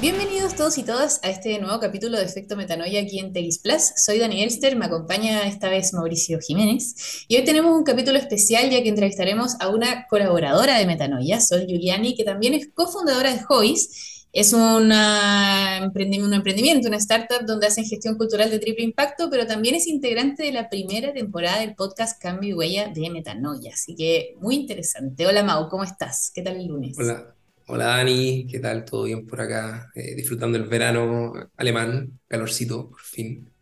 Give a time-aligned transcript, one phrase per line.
[0.00, 3.82] Bienvenidos todos y todas a este nuevo capítulo de Efecto Metanoia aquí en Telis Plus.
[3.96, 8.70] Soy Dani Elster, me acompaña esta vez Mauricio Jiménez y hoy tenemos un capítulo especial
[8.70, 13.40] ya que entrevistaremos a una colaboradora de Metanoia, Sol Giuliani, que también es cofundadora de
[13.40, 13.88] Joyce.
[14.32, 19.74] Es una un emprendimiento, una startup donde hacen gestión cultural de triple impacto, pero también
[19.74, 23.72] es integrante de la primera temporada del podcast Cambio y Huella de Metanoia.
[23.74, 25.26] Así que muy interesante.
[25.26, 26.30] Hola Mau, ¿cómo estás?
[26.32, 26.96] ¿Qué tal el lunes?
[26.96, 27.34] Hola,
[27.70, 28.82] Hola Dani, ¿qué tal?
[28.86, 29.90] ¿Todo bien por acá?
[29.94, 33.52] Eh, disfrutando el verano alemán, calorcito, por fin.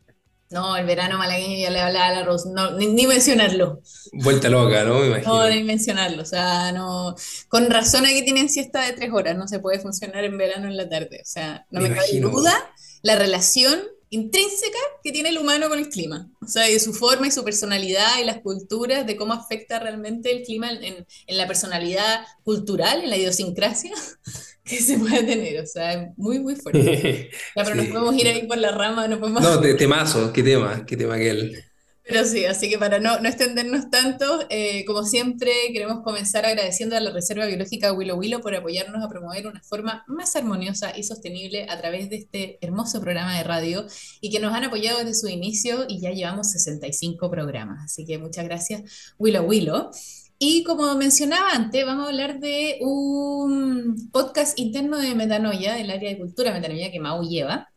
[0.48, 3.82] No, el verano malagueño ya le hablaba al arroz, no, ni, mencionarlo.
[4.12, 5.00] Vuelta loca, ¿no?
[5.00, 5.34] Me imagino.
[5.34, 7.16] No, ni mencionarlo, o sea, no.
[7.48, 10.76] Con razón aquí tienen siesta de tres horas, no se puede funcionar en verano en
[10.76, 12.54] la tarde, o sea, no me, me cabe duda
[13.02, 17.26] la relación intrínseca que tiene el humano con el clima, o sea, de su forma
[17.26, 21.46] y su personalidad y las culturas, de cómo afecta realmente el clima en, en la
[21.46, 23.92] personalidad cultural, en la idiosincrasia
[24.64, 27.30] que se puede tener, o sea, es muy, muy fuerte.
[27.56, 29.42] ya, pero nos podemos ir ahí por la rama, no podemos...
[29.42, 31.64] No, temazo, qué tema, qué tema aquel.
[32.08, 36.96] Pero sí, así que para no, no extendernos tanto, eh, como siempre, queremos comenzar agradeciendo
[36.96, 41.02] a la Reserva Biológica Willow Willow por apoyarnos a promover una forma más armoniosa y
[41.02, 43.86] sostenible a través de este hermoso programa de radio
[44.20, 47.86] y que nos han apoyado desde su inicio y ya llevamos 65 programas.
[47.86, 49.90] Así que muchas gracias, Willow Willow.
[50.38, 56.10] Y como mencionaba antes, vamos a hablar de un podcast interno de Metanoia, del área
[56.10, 57.68] de cultura Metanoia que Mau lleva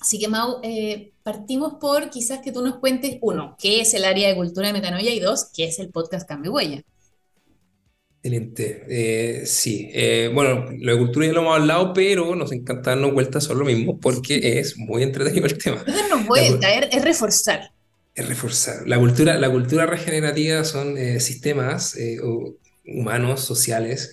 [0.00, 4.04] Así que, Mau, eh, partimos por quizás que tú nos cuentes, uno, qué es el
[4.04, 6.82] área de cultura de Metanoia y dos, qué es el podcast Cambio Huella.
[8.22, 8.84] Excelente.
[8.88, 13.12] Eh, sí, eh, bueno, lo de cultura ya lo hemos hablado, pero nos encanta darnos
[13.12, 15.82] vueltas sobre lo mismo porque es muy entretenido el tema.
[15.86, 17.70] No darnos vuelta, es, reforzar.
[18.14, 18.86] Es reforzar.
[18.86, 21.96] La cultura, la cultura regenerativa son sistemas
[22.84, 24.10] humanos, sociales,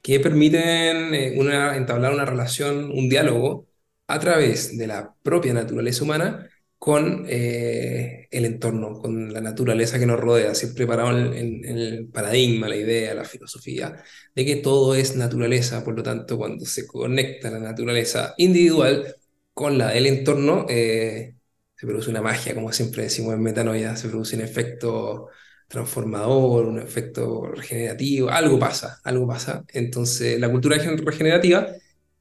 [0.00, 3.66] que permiten una, entablar una relación, un diálogo
[4.06, 10.06] a través de la propia naturaleza humana con eh, el entorno, con la naturaleza que
[10.06, 14.02] nos rodea, siempre parado en, el paradigma, la idea, la filosofía,
[14.34, 19.16] de que todo es naturaleza, por lo tanto, cuando se conecta la naturaleza individual
[19.54, 21.36] con la del entorno, eh,
[21.74, 25.28] se produce una magia, como siempre decimos en metanoia, se produce un efecto
[25.68, 29.64] transformador, un efecto regenerativo, algo pasa, algo pasa.
[29.72, 31.68] Entonces, la cultura regenerativa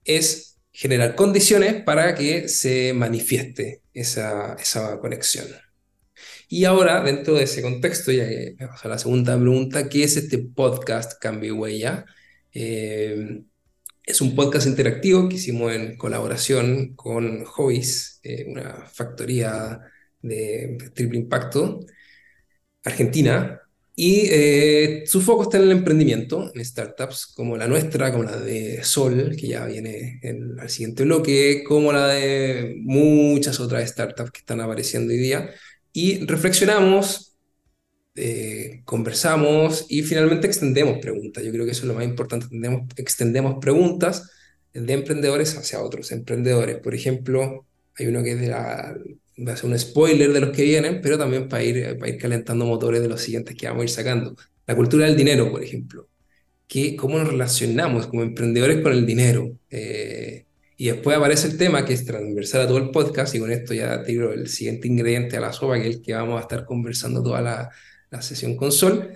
[0.05, 5.47] es generar condiciones para que se manifieste esa, esa conexión.
[6.49, 10.39] Y ahora, dentro de ese contexto, ya me a la segunda pregunta, ¿qué es este
[10.39, 12.05] podcast Cambio Huella?
[12.53, 13.43] Eh,
[14.03, 19.79] es un podcast interactivo que hicimos en colaboración con Joyce, eh, una factoría
[20.21, 21.79] de triple impacto
[22.83, 23.61] argentina,
[23.95, 28.37] y eh, su foco está en el emprendimiento, en startups como la nuestra, como la
[28.37, 34.31] de Sol, que ya viene en, al siguiente bloque, como la de muchas otras startups
[34.31, 35.51] que están apareciendo hoy día.
[35.91, 37.37] Y reflexionamos,
[38.15, 41.43] eh, conversamos y finalmente extendemos preguntas.
[41.43, 42.45] Yo creo que eso es lo más importante.
[42.45, 44.31] Extendemos, extendemos preguntas
[44.73, 46.77] de emprendedores hacia otros emprendedores.
[46.79, 48.95] Por ejemplo, hay uno que es de la
[49.37, 52.65] va a un spoiler de los que vienen, pero también para ir, para ir calentando
[52.65, 54.35] motores de los siguientes que vamos a ir sacando.
[54.67, 56.07] La cultura del dinero, por ejemplo.
[56.67, 59.57] Que, ¿Cómo nos relacionamos como emprendedores con el dinero?
[59.69, 60.45] Eh,
[60.77, 63.73] y después aparece el tema que es transversal a todo el podcast, y con esto
[63.73, 66.65] ya tiro el siguiente ingrediente a la sopa, que es el que vamos a estar
[66.65, 67.69] conversando toda la,
[68.09, 69.09] la sesión con Sol,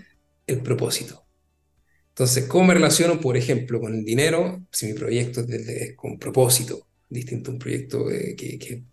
[0.46, 1.26] el propósito.
[2.10, 4.66] Entonces, ¿cómo me relaciono, por ejemplo, con el dinero?
[4.72, 8.84] Si mi proyecto es con propósito, distinto a un proyecto que, que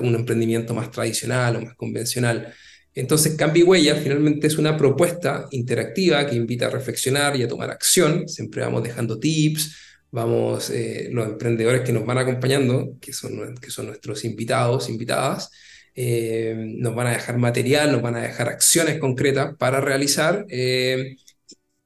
[0.00, 2.52] un emprendimiento más tradicional o más convencional.
[2.94, 7.70] Entonces, Cambio Huella finalmente es una propuesta interactiva que invita a reflexionar y a tomar
[7.70, 8.28] acción.
[8.28, 9.76] Siempre vamos dejando tips,
[10.10, 15.50] vamos, eh, los emprendedores que nos van acompañando, que son, que son nuestros invitados, invitadas,
[15.94, 21.16] eh, nos van a dejar material, nos van a dejar acciones concretas para realizar eh,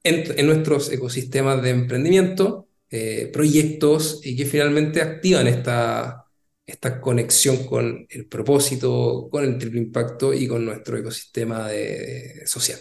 [0.03, 6.27] en, nuestros ecosistemas de emprendimiento eh, proyectos y que finalmente activan esta,
[6.63, 12.79] esta conexión con el propósito, con el triple impacto y con nuestro ecosistema de, social.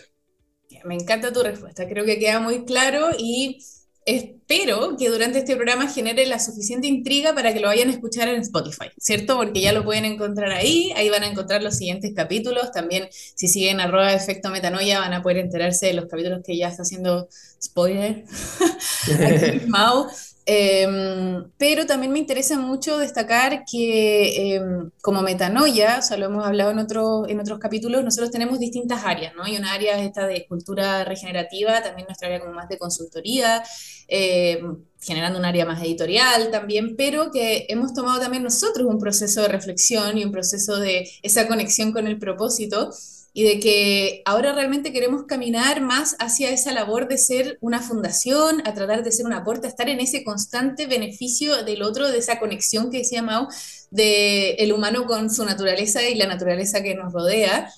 [0.84, 3.64] Me encanta tu respuesta, creo que queda muy claro y
[4.04, 8.28] espero que durante este programa genere la suficiente intriga para que lo vayan a escuchar
[8.28, 9.36] en Spotify, ¿cierto?
[9.36, 13.48] Porque ya lo pueden encontrar ahí, ahí van a encontrar los siguientes capítulos, también si
[13.48, 17.28] siguen arroba efecto metanoia van a poder enterarse de los capítulos que ya está haciendo
[17.62, 18.24] spoiler,
[20.44, 26.44] Em, pero también me interesa mucho destacar que em, como metanoia, o sea, lo hemos
[26.44, 29.46] hablado en, otro, en otros capítulos, nosotros tenemos distintas áreas, ¿no?
[29.46, 33.62] Y una área es esta de cultura regenerativa, también nuestra área como más de consultoría,
[34.08, 39.42] em, generando un área más editorial también, pero que hemos tomado también nosotros un proceso
[39.42, 42.90] de reflexión y un proceso de esa conexión con el propósito
[43.34, 48.62] y de que ahora realmente queremos caminar más hacia esa labor de ser una fundación,
[48.66, 52.18] a tratar de ser un aporte, a estar en ese constante beneficio del otro, de
[52.18, 53.48] esa conexión que decía Mao,
[53.90, 57.72] de el humano con su naturaleza y la naturaleza que nos rodea,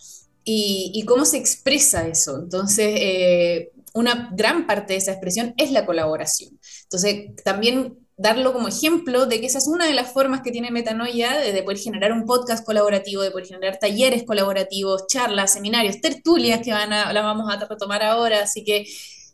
[0.47, 2.39] y, cómo se expresa eso.
[2.39, 6.59] Entonces, eh, una gran parte de esa expresión es la colaboración.
[6.83, 10.71] Entonces, también darlo como ejemplo de que esa es una de las formas que tiene
[10.71, 16.61] Metanoia de, poder generar un podcast colaborativo, de poder generar talleres colaborativos, charlas, seminarios, tertulias
[16.63, 18.87] que van a, la vamos a retomar ahora, así que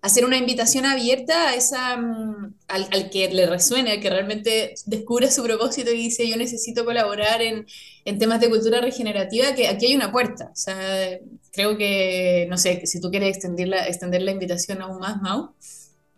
[0.02, 5.30] hacer una invitación abierta a esa, mm, al, que le resuene, al que realmente descubre
[5.30, 7.66] su propósito y dice yo necesito colaborar en,
[8.06, 10.50] en temas de cultura regenerativa, que aquí hay una puerta.
[10.52, 11.18] O sea,
[11.52, 15.54] creo que, no sé, si tú quieres extender la, extender la invitación aún más, Mau.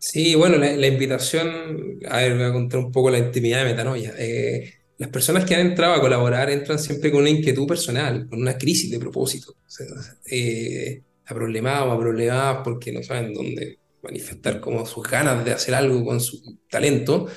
[0.02, 4.12] Sí, bueno, la, invitación, a ver, voy a contar un poco la intimidad de Metanoia.
[4.18, 8.40] Eh, las personas que han entrado a colaborar entran siempre con una inquietud personal, con
[8.40, 9.52] una crisis de propósito.
[9.52, 9.86] O sea,
[10.28, 16.20] eh, problemadas o porque no saben dónde manifestar como sus ganas de hacer algo con
[16.20, 17.28] su talento.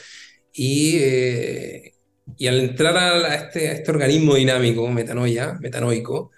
[0.52, 1.94] Y, eh,
[2.36, 6.32] y al entrar a, este, este, organismo dinámico, metanoia, metanoico,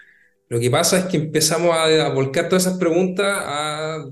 [0.50, 4.06] lo que pasa es que empezamos a volcar todas esas preguntas a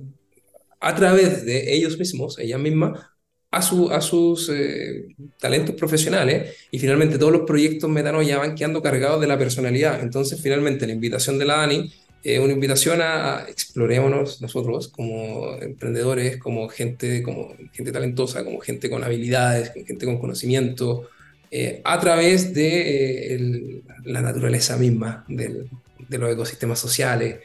[0.86, 3.12] a través de ellos mismos, ella misma,
[3.50, 5.08] a, su, a sus eh,
[5.40, 10.00] talentos profesionales y finalmente todos los proyectos Metanoia van quedando cargados de la personalidad.
[10.02, 11.92] Entonces, finalmente, la invitación de la Dani
[12.24, 18.88] es una invitación a, explorémonos nosotros como emprendedores, como gente, como gente talentosa, como gente
[18.88, 21.10] con habilidades, como gente con conocimiento,
[21.50, 25.68] eh, a través de eh, la naturaleza misma del,
[26.08, 27.38] de los ecosistemas sociales.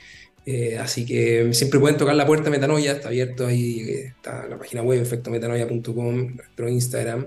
[0.53, 3.83] Eh, así que siempre pueden tocar la puerta Metanoia, está abierto ahí,
[4.17, 7.27] está la página web efectometanoia.com, nuestro Instagram,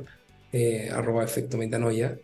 [0.52, 2.18] eh, arroba efectometanoia.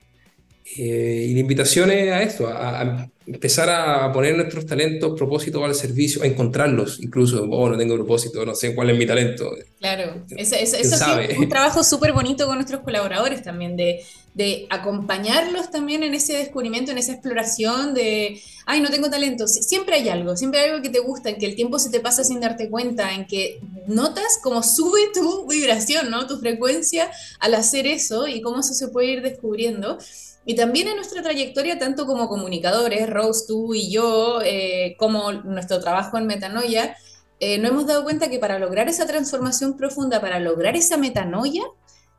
[0.77, 5.73] Eh, y la invitación es a esto, a, empezar a poner nuestros talentos, propósitos al
[5.73, 9.55] servicio, a encontrarlos incluso, oh, no tengo propósito, no sé cuál es mi talento.
[9.79, 14.01] Claro, eso, eso, es un trabajo súper bonito con nuestros colaboradores también, de,
[14.33, 19.95] de, acompañarlos también en ese descubrimiento, en esa exploración de, ay, no tengo talento, siempre
[19.95, 22.23] hay algo, siempre hay algo que te gusta, en que el tiempo se te pasa
[22.23, 26.27] sin darte cuenta, en que notas cómo sube tu vibración, ¿no?
[26.27, 29.97] Tu frecuencia al hacer eso y cómo eso se puede ir descubriendo.
[30.45, 35.79] Y también en nuestra trayectoria, tanto como comunicadores, Rose, tú y yo, eh, como nuestro
[35.79, 36.95] trabajo en Metanoia,
[37.39, 41.63] eh, nos hemos dado cuenta que para lograr esa transformación profunda, para lograr esa metanoia,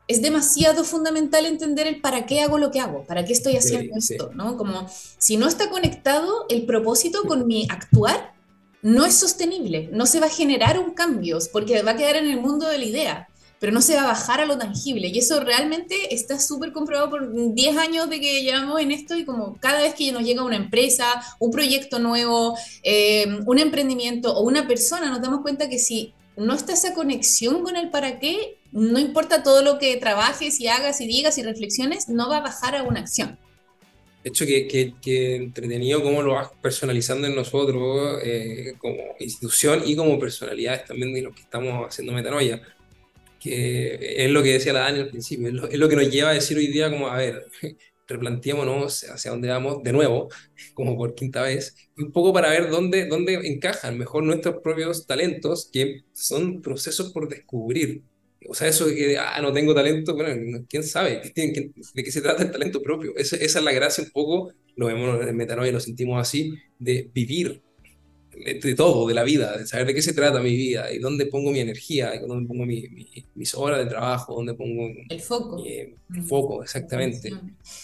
[0.07, 3.97] es demasiado fundamental entender el para qué hago lo que hago, para qué estoy haciendo
[3.97, 4.57] esto, ¿no?
[4.57, 4.87] Como
[5.17, 8.33] si no está conectado el propósito con mi actuar,
[8.81, 12.29] no es sostenible, no se va a generar un cambio, porque va a quedar en
[12.29, 13.27] el mundo de la idea
[13.61, 15.09] pero no se va a bajar a lo tangible.
[15.09, 19.23] Y eso realmente está súper comprobado por 10 años de que llevamos en esto y
[19.23, 21.05] como cada vez que nos llega una empresa,
[21.37, 26.11] un proyecto nuevo, eh, un emprendimiento o una persona, nos damos cuenta que si
[26.41, 30.67] no está esa conexión con el para qué, no importa todo lo que trabajes y
[30.67, 33.37] hagas y digas y reflexiones, no va a bajar a una acción.
[34.23, 39.95] De hecho, que, que, entretenido cómo lo vas personalizando en nosotros eh, como institución y
[39.95, 42.61] como personalidades también de los que estamos haciendo metanoia
[43.41, 46.33] que es lo que decía la Dani al principio, es lo, que nos lleva a
[46.33, 47.47] decir hoy día como, a ver,
[48.11, 50.29] replanteémonos hacia dónde vamos de nuevo,
[50.73, 55.69] como por quinta vez, un poco para ver dónde, dónde encajan mejor nuestros propios talentos,
[55.71, 58.03] que son procesos por descubrir.
[58.49, 62.21] O sea, eso de que, ah, no tengo talento, bueno, quién sabe de qué se
[62.21, 63.15] trata el talento propio.
[63.15, 67.09] Esa, esa es la gracia un poco, lo vemos en Metanoia, lo sentimos así, de
[67.13, 67.61] vivir
[68.43, 71.25] de todo, de la vida, de saber de qué se trata mi vida y dónde
[71.27, 72.87] pongo mi energía, y dónde pongo mi,
[73.35, 75.63] mis horas de trabajo, dónde pongo el foco.
[75.65, 76.23] el mm.
[76.23, 77.31] foco, exactamente.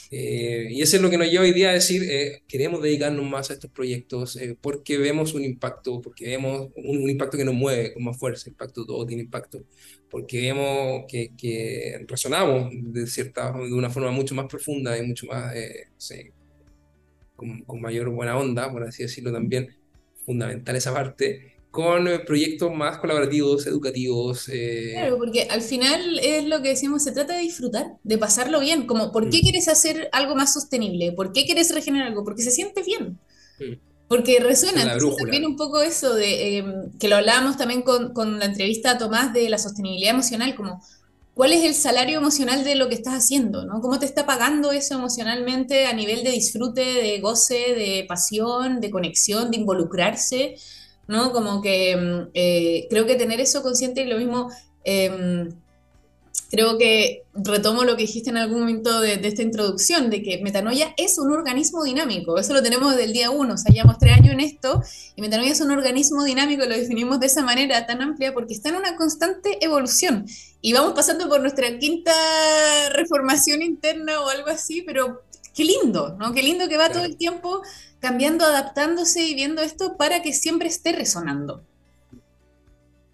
[0.10, 3.26] Eh, y eso es lo que nos lleva hoy día a decir, eh, queremos dedicarnos
[3.26, 7.56] más a estos proyectos eh, porque vemos un impacto, porque vemos un, impacto que nos
[7.56, 9.64] mueve con más fuerza, impacto todo tiene impacto,
[10.10, 15.28] porque vemos que, que resonamos de cierta, de una forma mucho más profunda y mucho
[15.28, 15.54] más,
[17.36, 19.77] con, con mayor buena onda, por así decirlo también
[20.28, 24.50] fundamental esa parte, con eh, proyectos más colaborativos, educativos.
[24.50, 28.60] Eh, claro, porque al final es lo que decimos, se trata de disfrutar, de pasarlo
[28.60, 29.42] bien, como ¿por qué mm.
[29.42, 31.14] quieres hacer algo más sostenible?
[31.14, 32.26] ¿Por qué quieres regenerar algo?
[32.26, 33.18] Porque se siente bien.
[33.60, 33.80] Mm.
[34.10, 38.46] Porque resuena también un poco eso de em, que lo hablábamos también con, con, la
[38.46, 40.82] entrevista a Tomás de la sostenibilidad emocional, como
[41.38, 43.80] cuál es el salario emocional de lo que estás haciendo, ¿no?
[43.80, 48.90] ¿Cómo te está pagando eso emocionalmente a nivel de disfrute, de goce, de pasión, de
[48.90, 50.56] conexión, de involucrarse,
[51.08, 51.32] ¿no?
[51.32, 54.50] Como que mm, eh, creo que tener eso consciente y lo mismo...
[54.84, 55.50] Em,
[56.50, 60.94] creo que retomo lo que dijiste en algún momento de, esta introducción, de que Metanoia
[60.98, 62.38] es un organismo dinámico.
[62.38, 64.82] Eso lo tenemos desde el día uno, o sea, llevamos tres años en esto,
[65.16, 68.70] y Metanoia es un organismo dinámico, lo definimos de esa manera tan amplia, porque está
[68.70, 70.26] en una constante evolución.
[70.62, 72.14] Y vamos pasando por nuestra quinta
[72.92, 75.22] reformación interna o algo así, pero
[75.54, 76.34] qué lindo, ¿no?
[76.34, 77.62] Qué lindo que va todo el tiempo
[78.00, 81.64] cambiando, adaptándose y viendo esto para que siempre esté resonando.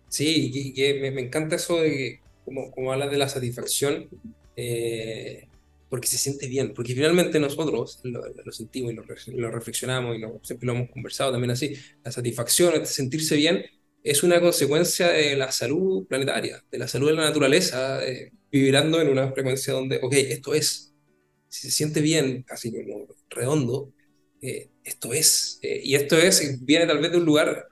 [0.10, 4.10] Sí, y, me, me encanta eso de que como, como hablas de la satisfacción,
[4.56, 5.48] eh,
[5.90, 10.66] porque se siente bien, porque finalmente nosotros lo, sentimos y lo, reflexionamos y lo, siempre
[10.66, 13.64] lo hemos conversado también así, la satisfacción, de sentirse bien,
[14.04, 18.02] es una consecuencia de la salud planetaria, de la salud de la naturaleza,
[18.52, 20.94] vibrando en una frecuencia donde, ok, esto es,
[21.48, 23.94] si se siente bien, casi como redondo,
[24.42, 27.68] eh, esto es, eh, y esto es, viene tal vez de un lugar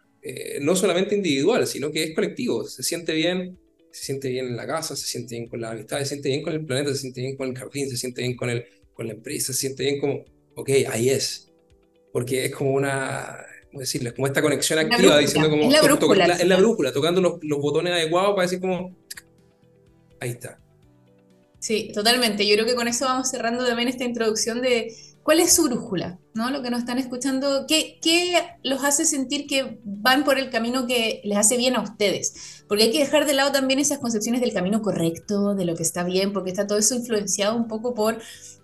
[0.61, 3.57] no solamente individual, sino que es colectivo, se siente bien
[3.91, 6.41] se siente bien en la casa, se siente bien con la amistad, se siente bien
[6.41, 9.07] con el planeta, se siente bien con el jardín, se siente bien con, el, con
[9.07, 11.51] la empresa, se siente bien como, ok, ahí es.
[12.11, 14.13] Porque es como una, ¿cómo decirlo?
[14.13, 15.63] como esta conexión activa, diciendo como...
[15.63, 16.25] Es la brújula.
[16.25, 18.95] es la brújula, tocando los, los, botones adecuados para decir como,
[20.19, 20.59] ahí está.
[21.59, 22.47] Sí, totalmente.
[22.47, 26.19] Yo creo que con eso vamos cerrando también esta introducción de cuál es su brújula,
[26.33, 26.49] ¿no?
[26.49, 30.87] Lo que nos están escuchando, ¿qué, ¿qué, los hace sentir que van por el camino
[30.87, 32.63] que les hace bien a ustedes?
[32.67, 35.83] Porque hay que dejar de lado también esas concepciones del camino correcto, de lo que
[35.83, 38.19] está bien, porque está todo eso influenciado un poco por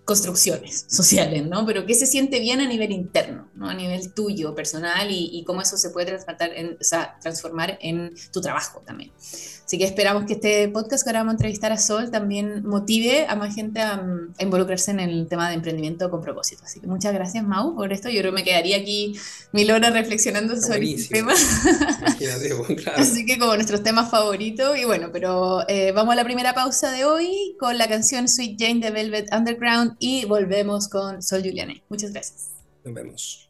[0.08, 1.66] construcciones sociales, ¿no?
[1.66, 3.68] Pero qué se siente bien a nivel interno, ¿no?
[3.68, 6.18] A nivel tuyo, personal, y, cómo eso se puede
[6.56, 6.78] en,
[7.20, 9.12] transformar en tu trabajo también.
[9.18, 13.26] Así que esperamos que este podcast que ahora vamos a entrevistar a Sol también motive
[13.28, 14.02] a más gente a,
[14.38, 16.62] involucrarse en el tema de emprendimiento con propósito.
[16.64, 18.08] Así que muchas gracias, Mau, por esto.
[18.08, 19.18] Yo creo que me quedaría aquí
[19.52, 21.32] mil horas reflexionando sobre este tema.
[22.96, 24.76] Así que como nuestros temas favoritos.
[24.76, 28.56] Y bueno, pero eh, vamos a la primera pausa de hoy con la canción Sweet
[28.58, 31.82] Jane de Velvet Underground y volvemos con Sol Juliane.
[31.88, 32.50] Muchas gracias.
[32.84, 33.48] Nos vemos.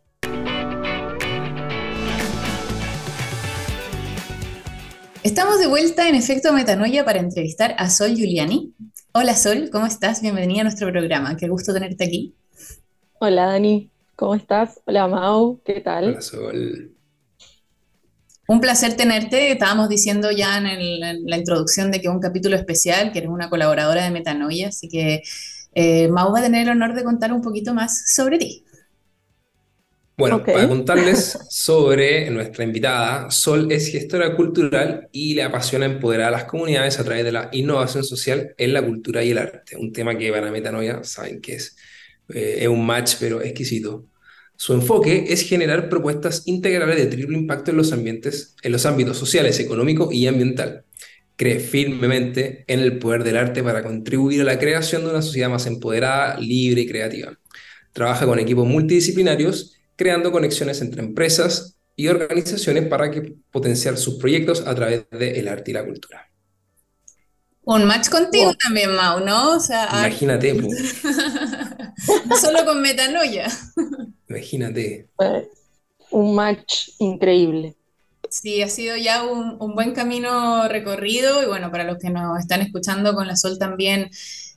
[5.23, 8.73] Estamos de vuelta en Efecto Metanoia para entrevistar a Sol Giuliani.
[9.13, 10.23] Hola Sol, ¿cómo estás?
[10.23, 11.37] Bienvenida a nuestro programa.
[11.37, 12.35] Qué gusto tenerte aquí.
[13.19, 14.81] Hola Dani, ¿cómo estás?
[14.85, 16.09] Hola Mau, ¿qué tal?
[16.09, 16.93] Hola Sol.
[18.49, 19.53] Un placer tenerte.
[19.53, 23.49] Estábamos diciendo ya en, la introducción de que es un capítulo especial, que eres una
[23.49, 25.23] colaboradora de Metanoia, así que
[25.73, 28.65] eh, Mau va a tener el honor de contar un poquito más sobre ti.
[30.17, 36.33] Bueno, para contarles sobre nuestra invitada, Sol es gestora cultural y le apasiona empoderar a
[36.33, 39.93] las comunidades a través de la innovación social en la cultura y el arte, un
[39.93, 41.77] tema que para Metanoia saben que es,
[42.29, 44.07] eh, es un match pero exquisito.
[44.57, 49.17] Su enfoque es generar propuestas integrales de triple impacto en los ambientes, en los ámbitos
[49.17, 50.85] sociales, económico y ambiental.
[51.37, 55.49] Cree firmemente en el poder del arte para contribuir a la creación de una sociedad
[55.49, 57.39] más empoderada, libre y creativa.
[57.93, 64.67] Trabaja con equipos multidisciplinarios creando conexiones entre empresas y organizaciones para que potenciar sus proyectos
[64.67, 66.28] a través del arte y la cultura.
[67.69, 69.59] Un match contigo también, Mau, ¿no?
[69.59, 70.55] Imagínate.
[70.55, 73.47] no solo con metanoia.
[74.27, 75.11] Imagínate.
[76.11, 77.77] Un match increíble.
[78.31, 82.39] Sí, ha sido ya un, un, buen camino recorrido y bueno, para los que nos
[82.39, 84.09] están escuchando con la Sol también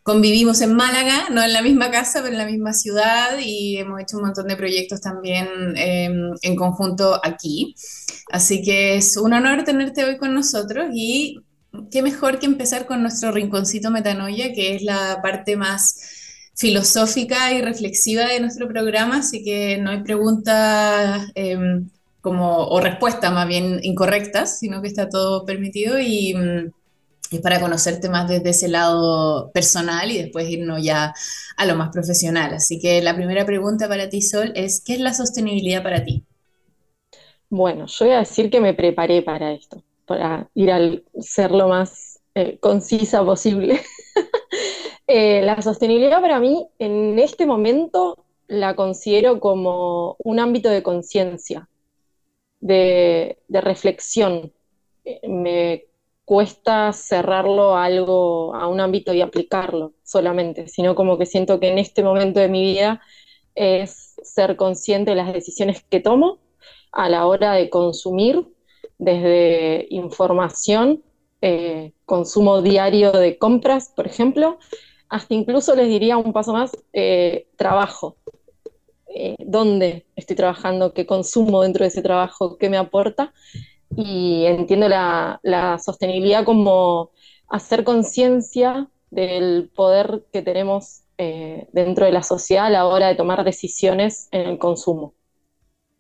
[0.04, 4.00] convivimos en Málaga, no en la misma casa, pero en la misma ciudad y hemos
[4.00, 7.76] hecho un montón de proyectos también em, en conjunto aquí.
[8.32, 11.42] Así que es un honor tenerte hoy con nosotros y
[11.92, 16.00] qué mejor que empezar con nuestro rinconcito metanoia, que es la parte más
[16.56, 21.90] filosófica y reflexiva de nuestro programa, así que no hay preguntas em,
[22.22, 26.72] como, o respuestas más bien incorrectas, sino que está todo permitido y mm,
[27.32, 31.14] es para conocerte más desde ese lado personal y después irnos ya
[31.58, 32.54] a lo más profesional.
[32.54, 36.26] Así que la primera pregunta para ti, Sol, es ¿qué es la sostenibilidad para ti?
[37.50, 41.70] Bueno, yo voy a decir que me preparé para esto, para ir al ser lo
[41.70, 43.82] más eh, concisa posible.
[45.14, 51.68] Eh, la sostenibilidad para mí en este momento la considero como un ámbito de conciencia,
[52.62, 54.54] de, de, reflexión.
[55.04, 55.86] Eh, me
[56.24, 61.68] cuesta cerrarlo a algo, a un ámbito y aplicarlo solamente, sino como que siento que
[61.68, 63.02] en este momento de mi vida
[63.54, 66.40] es ser consciente de las decisiones que tomo
[66.94, 68.48] a la hora de consumir
[69.02, 71.02] desde información
[71.42, 74.60] eh, consumo diario de compras, por ejemplo,
[75.10, 78.18] hasta incluso les diría un paso más, eh, trabajo.
[79.08, 80.94] Eh, ¿Dónde estoy trabajando?
[80.94, 82.58] ¿Qué consumo dentro de ese trabajo?
[82.60, 83.34] ¿Qué me aporta?
[83.98, 85.40] Y entiendo la,
[85.84, 87.10] sostenibilidad como
[87.48, 91.02] hacer conciencia del poder que tenemos
[91.72, 95.14] dentro de la sociedad a la hora de tomar decisiones en el consumo.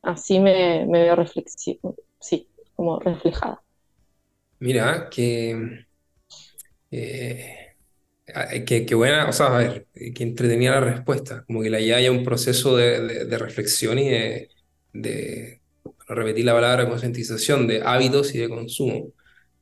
[0.01, 3.62] Así me, me veo reflexivo, sí, como reflejada.
[4.60, 5.86] Mira, que,
[6.92, 7.75] eh,
[8.66, 12.12] que, buena, o sea, a ver, que entretenía la respuesta, como que la ya haya
[12.12, 14.50] un proceso de, de, reflexión y de,
[14.94, 15.62] de,
[16.08, 19.13] repetir la palabra concientización de hábitos y de consumo.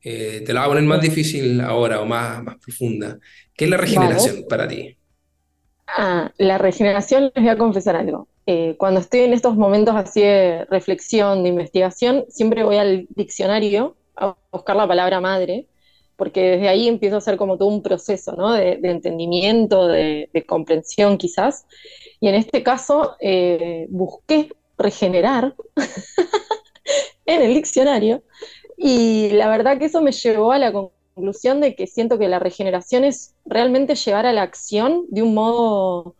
[0.02, 3.18] Eh, te la voy a poner más difícil ahora o más, más profunda.
[3.54, 4.96] ¿Qué es la regeneración para ti?
[5.86, 8.28] Ah, la regeneración, les voy a confesar algo.
[8.52, 13.94] Eh, cuando estoy en estos momentos así de reflexión, de investigación, siempre voy al diccionario
[14.16, 15.68] a buscar la palabra madre,
[16.16, 21.64] porque desde ahí empiezo a hacer como todo un proceso de, entendimiento, de, comprensión quizás.
[22.18, 25.54] Y en este caso eh, busqué regenerar
[27.26, 28.24] en el diccionario
[28.76, 32.40] y la verdad que eso me llevó a la conclusión de que siento que la
[32.40, 36.16] regeneración es realmente llevar a la acción de un modo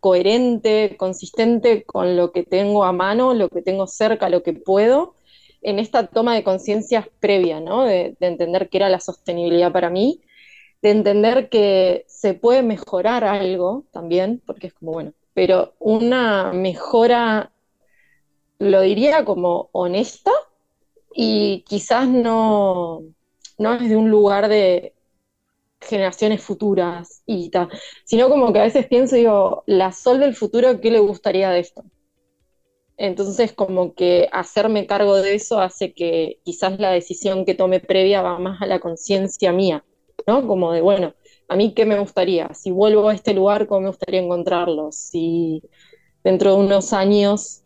[0.00, 5.14] coherente, consistente con lo que tengo a mano, lo que tengo cerca, lo que puedo,
[5.62, 7.84] en esta toma de conciencia previa, ¿no?
[7.84, 10.22] De, entender qué era la sostenibilidad para mí,
[10.82, 17.52] de entender que se puede mejorar algo también, porque es como, bueno, pero una mejora,
[18.58, 20.32] lo diría como honesta
[21.14, 23.02] y quizás no,
[23.58, 24.94] no desde un lugar de
[25.80, 27.68] generaciones futuras y tal,
[28.04, 31.60] sino como que a veces pienso, digo, la Sol del futuro, ¿qué le gustaría de
[31.60, 31.84] esto?
[32.96, 38.20] Entonces, como que hacerme cargo de eso hace que quizás la decisión que tome previa
[38.20, 39.84] va más a la conciencia mía,
[40.26, 40.46] ¿no?
[40.46, 41.14] Como de, bueno,
[41.48, 44.92] a mí qué me gustaría, si vuelvo a este lugar, ¿cómo me gustaría encontrarlo?
[44.92, 45.62] Si
[46.22, 47.64] dentro de unos años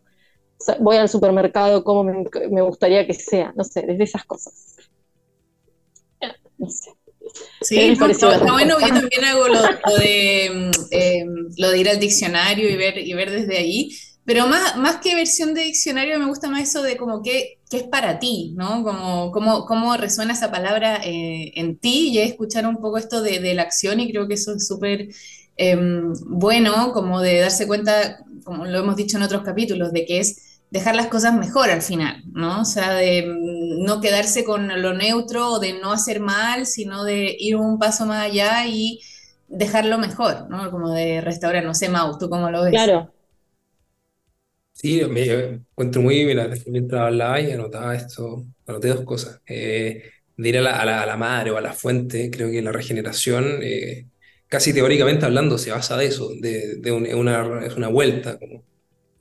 [0.79, 3.53] voy al supermercado, ¿cómo me, gustaría que sea?
[3.55, 4.77] No sé, desde esas cosas.
[6.57, 6.91] No sé.
[7.61, 9.61] Sí, está, bueno, yo también hago lo,
[9.97, 11.25] de, mm, eh,
[11.57, 13.89] lo de ir al diccionario y ver, y ver desde ahí.
[14.25, 17.77] Pero más, más que versión de diccionario, me gusta más eso de como qué, qué
[17.77, 18.83] es para ti, ¿no?
[18.83, 23.39] Como, cómo, cómo resuena esa palabra eh, en ti y escuchar un poco esto de,
[23.39, 25.09] de, la acción y creo que eso es súper
[25.57, 30.19] em, bueno, como de darse cuenta, como lo hemos dicho en otros capítulos, de que
[30.19, 32.59] es dejar las cosas mejor al final, ¿no?
[32.61, 37.05] O sea, de mm, no quedarse con lo neutro o de no hacer mal, sino
[37.05, 38.99] de ir un paso más allá y
[39.47, 40.69] dejarlo mejor, ¿no?
[40.71, 42.71] Como de restaurar, no sé, Mau, ¿tú cómo lo ves?
[42.71, 43.09] Claro,
[44.73, 49.39] Sí, me encuentro muy, mira, mientras hablaba y anotaba esto, anoté dos cosas.
[49.47, 50.03] Eh,
[50.35, 52.61] de ir a la, a, la, a la, madre o a la fuente, creo que
[52.61, 54.07] la regeneración, eh,
[54.49, 58.65] casi teóricamente hablando, se basa de eso, de, de una, es una vuelta, como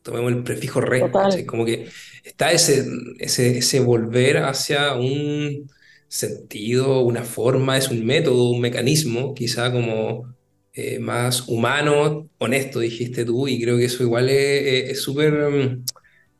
[0.05, 1.03] tomemos el prefijo re,
[1.47, 1.89] como que
[2.23, 2.87] está ese,
[3.19, 5.69] ese, ese volver hacia un
[6.07, 10.35] sentido, una forma, es un método, un mecanismo, quizá como
[10.75, 15.85] eh, más humano, honesto, dijiste tú, y creo que eso igual es súper mm,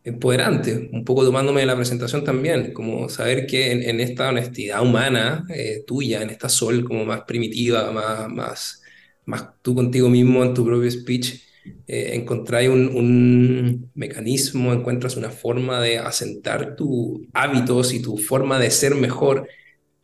[0.05, 5.47] empoderante, un poco tomándome de la presentación también, como saber que en, esta honestidad humana
[5.49, 8.83] eh, tuya, en esta sol como más primitiva, más, más,
[9.25, 11.41] más tú contigo mismo en tu propio speech,
[11.87, 18.59] eh, encontráis un, un, mecanismo, encuentras una forma de asentar tus hábitos y tu forma
[18.59, 19.49] de ser mejor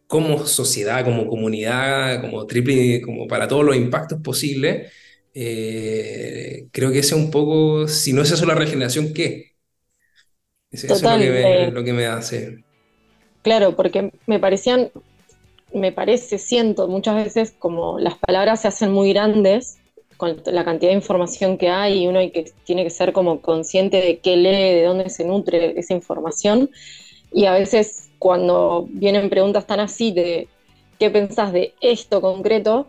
[0.07, 4.93] como sociedad, como comunidad, como triple, como para todos los impactos posibles,
[5.35, 9.53] eh, creo que ese es un poco, si no es eso la regeneración, ¿qué?
[10.71, 12.65] Eso, es lo que, me, eh, lo que me hace.
[13.43, 14.91] Claro, porque me parecían,
[15.73, 19.80] me parece, siento muchas veces como las palabras se hacen muy grandes
[20.21, 23.41] con la cantidad de información que hay y uno hay que, tiene que ser como
[23.41, 26.71] consciente de qué lee, de dónde se nutre esa información
[27.33, 30.47] y a veces cuando vienen preguntas tan así de
[30.99, 32.87] qué pensás de esto concreto,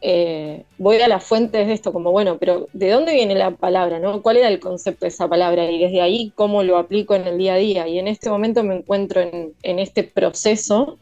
[0.00, 3.98] eh, voy a las fuentes de esto, como bueno, pero ¿de dónde viene la palabra?
[3.98, 4.22] No?
[4.22, 5.68] ¿Cuál era el concepto de esa palabra?
[5.68, 7.88] Y desde ahí, ¿cómo lo aplico en el día a día?
[7.88, 10.98] Y en este momento me encuentro en, en este proceso,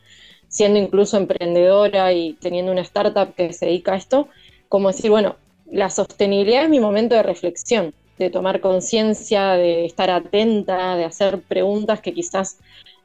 [0.48, 4.28] siendo incluso emprendedora y teniendo una startup que se dedica a esto,
[4.70, 5.36] como decir, bueno,
[5.70, 11.40] la sostenibilidad es mi momento de reflexión, de tomar conciencia, de estar atenta, de hacer
[11.42, 12.58] preguntas que quizás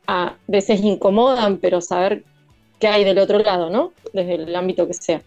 [0.08, 2.24] a veces incomodan, pero saber
[2.80, 3.94] qué hay del otro lado, ¿no?
[4.14, 5.22] Desde el ámbito que sea.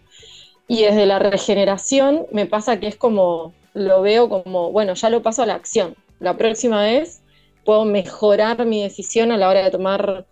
[0.67, 5.21] Y desde la regeneración me pasa que es como, lo veo como, bueno, ya lo
[5.21, 5.95] paso a la acción.
[6.19, 7.21] La próxima vez
[7.63, 10.25] puedo mejorar mi decisión a la hora de tomar,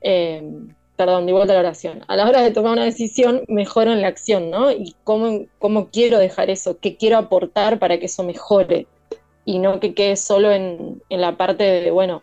[0.00, 0.42] eh,
[0.96, 4.02] perdón, de vuelta a la oración, a la hora de tomar una decisión, mejoro en
[4.02, 4.70] la acción, ¿no?
[4.70, 8.86] Y cómo, cómo quiero dejar eso, qué quiero aportar para que eso mejore
[9.44, 12.22] y no que quede solo en, en la parte de, bueno,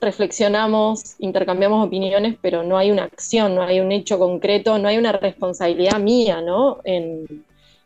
[0.00, 4.96] reflexionamos, intercambiamos opiniones, pero no hay una acción, no hay un hecho concreto, no hay
[4.98, 6.78] una responsabilidad mía, ¿no?
[6.84, 7.44] En,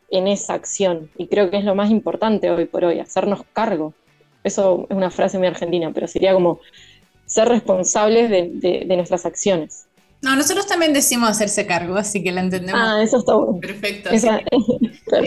[0.09, 1.09] en esa acción.
[1.17, 3.93] Y creo que es lo más importante hoy por hoy, hacernos cargo.
[4.43, 6.59] Eso es una frase muy argentina, pero sería como
[7.33, 9.85] ser responsables de, nuestras acciones.
[10.21, 12.81] No, nosotros también decimos hacerse cargo, así que la entendemos.
[12.81, 13.59] Ah, eso está bueno.
[13.59, 14.09] Perfecto.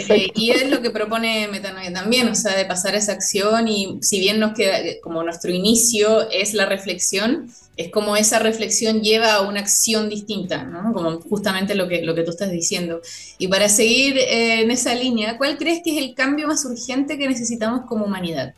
[0.08, 3.98] Eh, y es lo que propone Metanoia también, o sea, de pasar esa acción y
[4.00, 9.34] si bien nos queda, como nuestro inicio es la reflexión, es como esa reflexión lleva
[9.34, 10.92] a una acción distinta, ¿no?
[10.92, 13.00] Como justamente lo que, lo que tú estás diciendo.
[13.38, 17.16] Y para seguir eh, en esa línea, ¿cuál crees que es el cambio más urgente
[17.16, 18.54] que necesitamos como humanidad?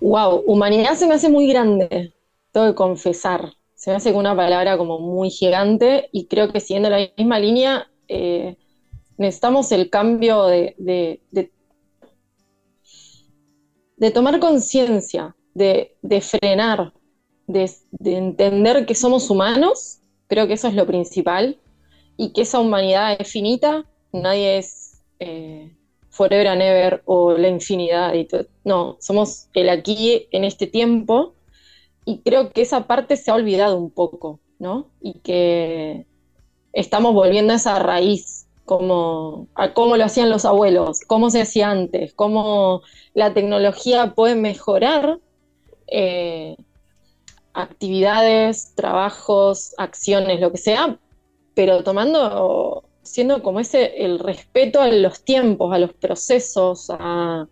[0.00, 2.14] Wow, humanidad se me hace muy grande,
[2.52, 3.52] tengo que confesar.
[3.74, 7.90] Se me hace una palabra como muy gigante y creo que siguiendo la misma línea,
[8.06, 8.56] eh,
[9.16, 11.50] necesitamos el cambio de, de,
[14.12, 16.92] tomar conciencia, de, frenar,
[17.48, 17.68] de,
[18.04, 21.58] entender que somos humanos, creo que eso es lo principal,
[22.16, 25.76] y que esa humanidad es finita, nadie es eh,
[26.18, 28.12] forever and ever o la infinidad.
[28.14, 28.26] Y
[28.64, 31.34] no, somos el aquí en este tiempo
[32.04, 34.88] y creo que esa parte se ha olvidado un poco, ¿no?
[35.00, 36.06] Y que
[36.72, 41.70] estamos volviendo a esa raíz, como a cómo lo hacían los abuelos, cómo se hacía
[41.70, 42.82] antes, cómo
[43.14, 45.20] la tecnología puede mejorar
[45.86, 46.56] eh,
[47.54, 50.98] actividades, trabajos, acciones, lo que sea,
[51.54, 57.48] pero tomando siendo como ese el respeto a los tiempos, a los procesos, a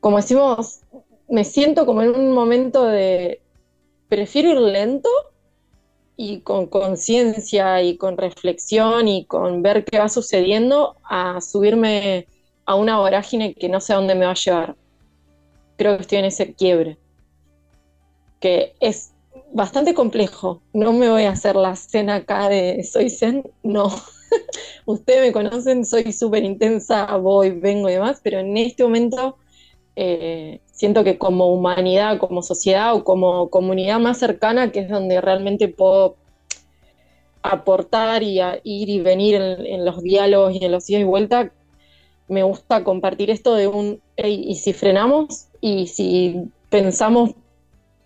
[0.00, 0.82] como decimos,
[1.28, 3.40] me siento como en un momento de
[4.08, 5.10] prefiero ir lento
[6.16, 12.26] y con conciencia y con reflexión y con ver qué va sucediendo a subirme
[12.64, 14.76] a una vorágine que no sé a dónde me va a llevar.
[15.76, 16.98] Creo que estoy en ese quiebre,
[18.40, 19.12] que es
[19.56, 20.60] bastante complejo.
[20.74, 23.88] No me voy a hacer la cena acá de soy zen, no.
[24.84, 29.38] Ustedes me conocen, soy súper intensa, voy, vengo y demás, pero en este momento
[29.96, 35.22] eh, siento que como humanidad, como sociedad o como comunidad más cercana, que es donde
[35.22, 36.16] realmente puedo
[37.42, 41.50] aportar y ir y venir en, los diálogos y en los días y vuelta,
[42.28, 47.30] me gusta compartir esto de un, y si frenamos y si pensamos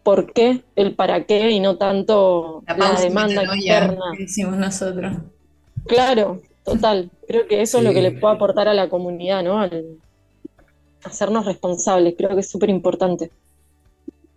[0.02, 4.04] por qué, el para qué y no tanto la, demanda externa.
[4.16, 5.16] Que decimos nosotros.
[5.86, 7.10] Claro, total.
[7.26, 9.60] Creo que eso es lo que le puedo aportar a la comunidad, ¿no?
[9.60, 9.98] Al
[11.04, 13.30] hacernos responsables, creo que es súper importante.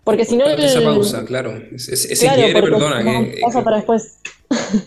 [0.04, 0.45] Porque si no.
[0.45, 1.62] Esa pausa, claro.
[1.73, 3.04] ese quiebre, perdona.
[3.04, 4.19] Que, pasa para después.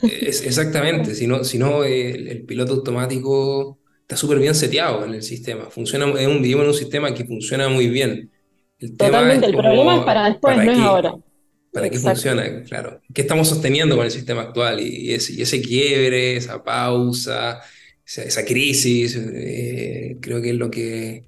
[0.02, 1.14] exactamente.
[1.14, 5.70] Si no, si no el, piloto automático está súper bien seteado en el sistema.
[5.70, 8.30] Funciona, es un, vivimos en un sistema que funciona muy bien.
[8.78, 11.14] Totalmente, el problema es para después, no es ahora.
[11.72, 12.62] ¿Para qué funciona?
[12.64, 13.00] Claro.
[13.12, 14.80] ¿Qué estamos sosteniendo con el sistema actual?
[14.80, 17.60] Y ese, ese quiebre, esa pausa,
[18.04, 21.24] esa, crisis, eh, creo que es lo que...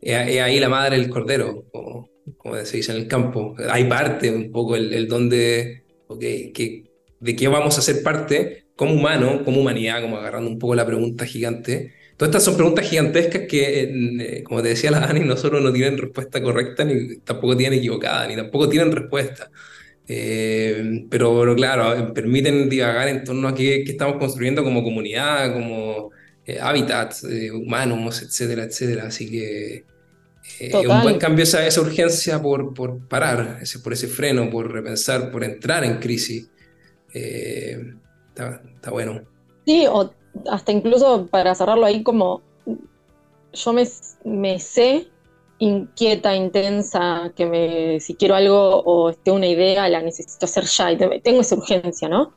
[0.00, 3.54] Es, ahí la madre del cordero, como, como, se dice en el campo.
[3.70, 5.84] Hay parte un poco el, el don de,
[6.18, 6.84] que,
[7.20, 10.86] de qué vamos a ser parte como humano, como humanidad, como agarrando un poco la
[10.86, 15.62] pregunta gigante Todas estas son preguntas gigantescas que, eh, como te decía la Dani, nosotros
[15.62, 19.50] no tienen respuesta correcta, ni tampoco tienen equivocada, ni tampoco tienen respuesta.
[20.06, 26.10] Eh, pero, claro, permiten divagar en torno a qué, qué estamos construyendo como comunidad, como
[26.44, 29.06] eh, hábitats humanos, etcétera, etcétera.
[29.06, 29.84] Así que
[30.60, 34.70] es un buen cambio esa, esa urgencia por, por parar, ese, por ese freno, por
[34.70, 36.50] repensar, por entrar en crisis.
[37.12, 39.22] Está, está, bueno.
[39.64, 40.12] Sí, o
[40.50, 42.42] hasta incluso para cerrarlo ahí como
[43.52, 43.84] yo me,
[44.24, 45.08] me sé
[45.58, 50.90] inquieta, intensa, que me, si quiero algo o tengo una idea, la necesito hacer ya
[50.90, 52.32] y tengo esa urgencia, ¿no?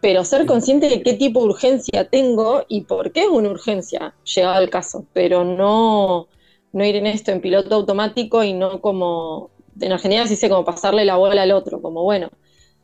[0.00, 4.14] Pero ser consciente de qué tipo de urgencia tengo y por qué es una urgencia,
[4.24, 6.28] llegado el caso, pero no,
[6.72, 10.64] no ir en esto en piloto automático y no como, en Argentina se dice como
[10.64, 12.30] pasarle la bola al otro, como bueno,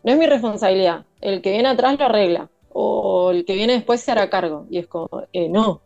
[0.03, 4.01] no es mi responsabilidad, el que viene atrás lo arregla, o el que viene después
[4.01, 4.67] se hará cargo.
[4.69, 5.81] Y es como, eh, no,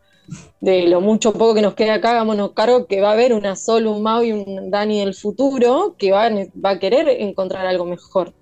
[0.59, 3.55] de lo mucho poco que nos queda acá, hagámonos cargo que va a haber una
[3.55, 6.29] Sol, un Mau y un Dani del futuro que va,
[6.63, 8.33] va a querer encontrar algo mejor.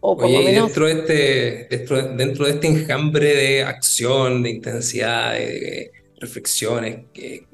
[0.00, 0.66] O por lo menos...
[0.66, 7.46] dentro, de este, dentro, de este enjambre de acción, de intensidad, de reflexiones que,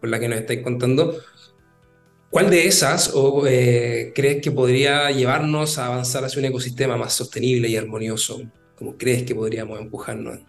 [0.00, 1.16] por la que nos estáis contando,
[2.32, 7.12] ¿Cuál de esas o, eh, crees que podría llevarnos a avanzar hacia un ecosistema más
[7.12, 8.40] sostenible y armonioso?
[8.82, 10.40] ¿Cómo crees que podríamos empujarnos?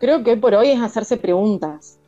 [0.00, 2.00] Creo que hoy por hoy es hacerse preguntas.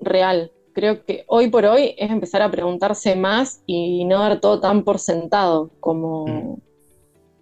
[0.00, 0.52] Real.
[0.72, 4.84] Creo que hoy por hoy es empezar a preguntarse más y no dar todo tan
[4.84, 6.56] por sentado como mm.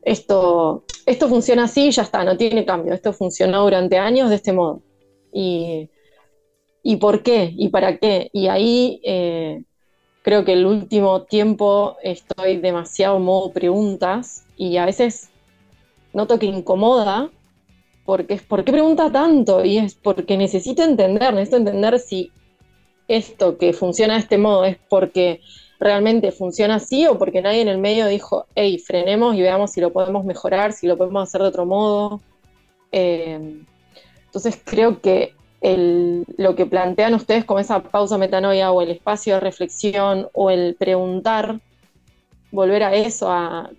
[0.01, 2.95] esto, esto funciona así y ya está, no tiene cambio.
[2.95, 4.81] Esto funcionó durante años de este modo.
[5.31, 5.91] Y,
[7.03, 8.31] por qué y para qué.
[8.33, 9.63] Y ahí eh,
[10.23, 15.31] creo que el último tiempo estoy demasiado modo preguntas y a veces
[16.13, 17.31] noto que incomoda
[18.05, 19.65] porque es ¿por qué pregunta tanto?
[19.65, 22.33] Y es porque necesito entender, necesito entender si
[23.09, 25.41] esto que funciona de este modo es porque
[25.79, 29.81] realmente funciona así o porque nadie en el medio dijo, hey, frenemos y veamos si
[29.81, 32.21] lo podemos mejorar, si lo podemos hacer de otro modo.
[32.93, 33.61] Eh,
[34.27, 39.41] entonces creo que lo que plantean ustedes como esa pausa metanoia o el espacio de
[39.41, 41.61] reflexión o el preguntar,
[42.51, 43.71] volver a eso, a,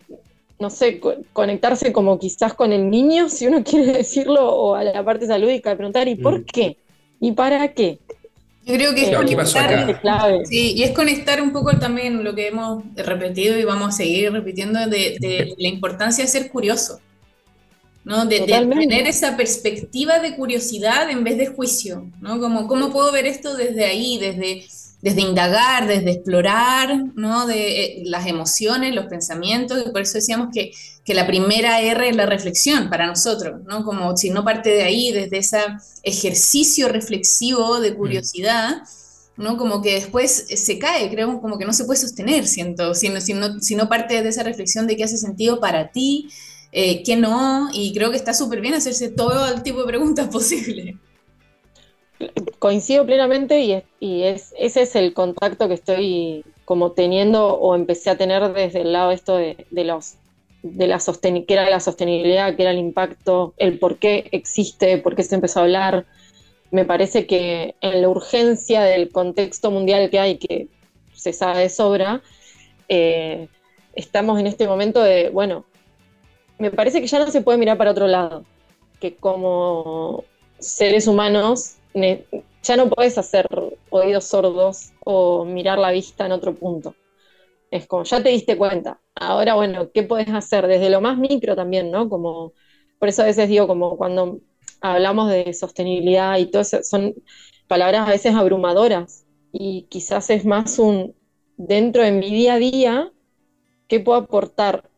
[0.60, 1.02] no sé,
[1.34, 5.72] conectarse como quizás con el niño, si uno quiere decirlo, o a la parte salúdica
[5.72, 6.46] de preguntar, ¿y por mm.
[6.46, 6.78] qué?
[7.20, 8.00] ¿Y para qué?
[8.66, 12.82] Yo creo que es conectar, sí, y es conectar un poco también lo que hemos
[12.96, 17.02] repetido y vamos a seguir repitiendo de, la importancia de ser curioso,
[18.06, 18.26] ¿no?
[18.26, 22.40] De, tener esa perspectiva de curiosidad en vez de juicio, ¿no?
[22.40, 24.66] Como, ¿cómo puedo ver esto desde ahí, desde
[25.04, 27.46] desde indagar, desde explorar, ¿no?
[27.46, 30.72] De eh, las emociones, los pensamientos, y por eso decíamos que,
[31.04, 33.84] que, la primera R es la reflexión para nosotros, ¿no?
[33.84, 35.58] Como si no parte de ahí, desde ese
[36.04, 37.96] ejercicio reflexivo de mm.
[37.98, 38.84] curiosidad,
[39.36, 39.58] ¿no?
[39.58, 43.20] Como que después se cae, creo, como que no se puede sostener, siento, si no,
[43.20, 46.30] si no, si no parte de esa reflexión de qué hace sentido para ti,
[46.74, 50.28] eh, qué no, y creo que está súper bien hacerse todo el tipo de preguntas
[50.32, 50.98] posible
[52.60, 58.18] coincido plenamente y, es, ese es el contacto que estoy como teniendo o empecé a
[58.18, 60.16] tener desde el lado esto de, los
[60.62, 61.00] de la
[61.46, 65.36] que era la sostenibilidad, que era el impacto, el por qué existe, por qué se
[65.36, 66.06] empezó a hablar.
[66.72, 70.68] Me parece que en la urgencia del contexto mundial que hay, que
[71.14, 72.22] se sabe de sobra,
[72.88, 73.50] eh,
[73.94, 75.66] estamos en este momento de, bueno,
[76.64, 78.46] me parece que ya no se puede mirar para otro lado,
[79.02, 80.24] que como
[80.60, 81.76] seres humanos
[82.64, 83.50] ya no puedes hacer
[83.90, 86.96] oídos sordos o mirar la vista en otro punto.
[87.70, 89.02] Es como, ya te diste cuenta.
[89.14, 90.68] Ahora, bueno, ¿qué puedes hacer?
[90.68, 92.08] Desde lo más micro también, ¿no?
[92.08, 92.54] Como,
[92.98, 94.40] por eso a veces digo, como cuando
[94.80, 97.14] hablamos de sostenibilidad y todo eso, son
[97.68, 99.26] palabras a veces abrumadoras.
[99.52, 101.14] Y quizás es más un,
[101.58, 103.12] dentro de mi día a día,
[103.90, 104.93] ¿qué puedo aportar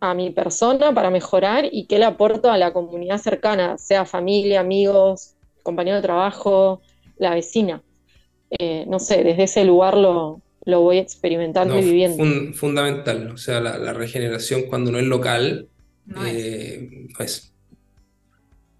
[0.00, 4.60] a mi persona para mejorar y qué le aporto a la comunidad cercana, sea familia,
[4.60, 6.82] amigos, compañero de trabajo,
[7.18, 7.82] la vecina.
[8.50, 12.22] Eh, no sé, desde ese lugar lo, voy experimentando y viviendo.
[12.54, 15.68] fundamental, o sea, la, regeneración cuando no es local
[16.06, 17.50] no, eh, es.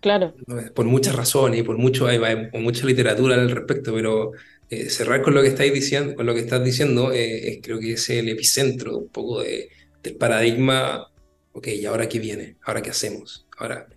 [0.00, 0.34] Claro.
[0.74, 2.20] por muchas razones y por mucho, hay,
[2.52, 4.32] mucha literatura al respecto, pero
[4.68, 7.92] eh, cerrar con lo que estáis diciendo, con lo que estás diciendo, es, creo que
[7.92, 9.70] es el epicentro un poco de,
[10.04, 11.10] del paradigma.
[11.52, 12.56] Ok, ¿y ahora qué viene?
[12.64, 13.46] ¿Ahora qué hacemos?
[13.58, 13.88] Ahora.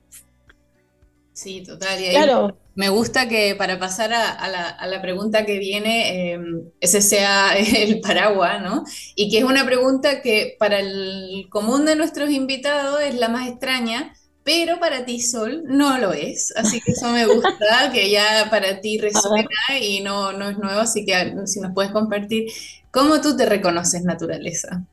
[1.33, 2.03] Sí, total.
[2.03, 4.47] Y claro me gusta que para pasar a,
[4.87, 8.83] la, pregunta que viene, em, ese sea el paraguas, ¿no?
[9.15, 13.47] Y que es una pregunta que para el común de nuestros invitados es la más
[13.47, 16.53] extraña, pero para ti, Sol, no lo es.
[16.55, 19.49] Así que eso me gusta, que ya para ti resuena
[19.81, 22.45] y no, no es nuevo, así que si nos puedes compartir,
[22.91, 24.85] ¿cómo tú te reconoces naturaleza?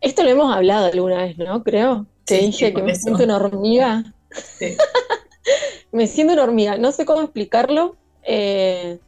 [0.00, 1.62] Esto lo hemos hablado alguna vez, ¿no?
[1.62, 2.06] Creo.
[2.24, 4.04] Te dije que me siento una hormiga.
[4.30, 4.76] Sí.
[5.92, 7.96] me siento una hormiga, no sé cómo explicarlo.
[8.22, 8.98] Eh,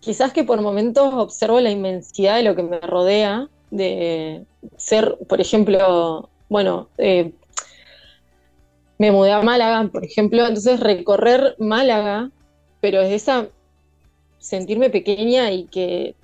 [0.00, 4.44] quizás que por momentos observo la inmensidad de lo que me rodea, de
[4.76, 7.32] ser, por ejemplo, bueno, eh,
[8.98, 12.30] me mudé a Málaga, por ejemplo, entonces recorrer Málaga,
[12.80, 13.48] pero es esa
[14.38, 16.14] sentirme pequeña y que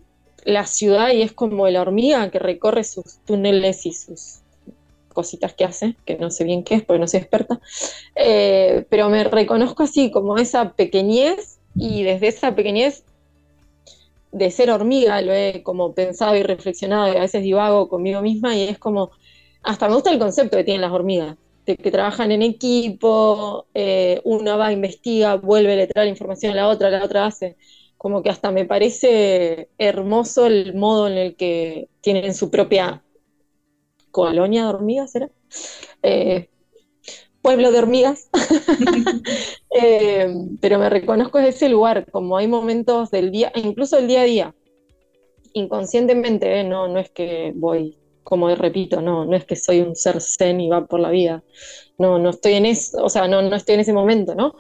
[0.47, 4.39] la ciudad y es como la hormiga que recorre sus túneles y sus
[5.13, 7.61] cositas que hace, que no sé bien qué es porque no soy experta,
[8.15, 13.03] eh, pero me reconozco así como esa pequeñez y desde esa pequeñez
[14.31, 18.55] de ser hormiga lo he como pensado y reflexionado y a veces divago conmigo misma
[18.55, 19.11] y es como,
[19.63, 24.21] hasta me gusta el concepto que tienen las hormigas, de que trabajan en equipo, eh,
[24.23, 27.57] una va, investiga, vuelve, le trae la información a la otra, la otra hace
[27.97, 33.03] como que hasta me parece hermoso el modo en el que tienen su propia
[34.11, 35.31] colonia de hormigas, ¿era?
[36.03, 36.49] Eh,
[37.43, 38.29] pueblo de hormigas,
[39.81, 44.23] eh, pero me reconozco en ese lugar, como hay momentos del día, incluso el día
[44.23, 44.55] a día,
[45.53, 46.65] inconscientemente, ¿eh?
[46.65, 50.61] no, no es que voy, como repito, no, no es que soy un ser zen
[50.61, 51.45] y va por la vida,
[51.99, 54.57] no, no estoy en eso, o sea, no, no estoy en ese momento, ¿no?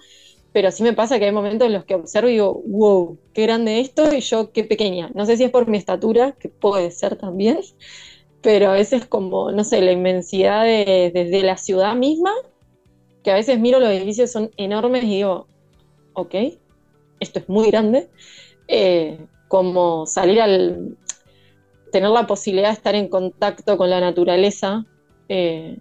[0.56, 3.42] Pero sí me pasa que hay momentos en los que observo y digo, wow, qué
[3.42, 5.10] grande esto y yo qué pequeña.
[5.14, 7.58] No sé si es por mi estatura, que puede ser también,
[8.40, 12.32] pero a veces como, no sé, la inmensidad de, desde la ciudad misma,
[13.22, 15.46] que a veces miro los edificios son enormes y digo,
[16.14, 16.34] ok,
[17.20, 18.08] esto es muy grande,
[18.66, 20.96] eh, como salir al,
[21.92, 24.86] tener la posibilidad de estar en contacto con la naturaleza,
[25.28, 25.76] eh,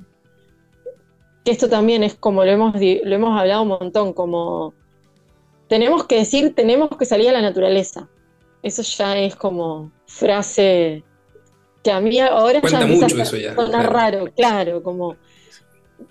[1.46, 4.74] que esto también es como lo hemos, lo hemos hablado un montón, como
[5.70, 8.10] tenemos que decir, tenemos que salir a la naturaleza.
[8.64, 11.04] Eso ya es como frase
[11.84, 13.54] que a mí ahora ya mucho eso ya.
[13.54, 15.18] raro, claro, como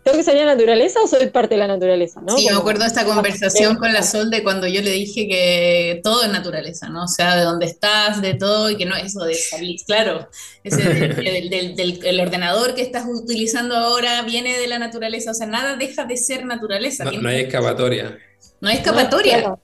[0.05, 2.21] ¿Tengo que salir a la naturaleza o soy parte de la naturaleza?
[2.21, 2.37] ¿no?
[2.37, 6.01] Sí, me acuerdo de esta conversación con la Sol de cuando yo le dije que
[6.05, 7.05] todo es naturaleza, ¿no?
[7.05, 9.81] O sea, de dónde estás, de todo, y que no es eso de salir.
[9.87, 10.29] Claro,
[10.63, 15.77] ese del, del, ordenador que estás utilizando ahora viene de la naturaleza, o sea, nada
[15.77, 17.05] deja de ser naturaleza.
[17.05, 18.19] No, hay escapatoria.
[18.61, 19.57] No hay escapatoria.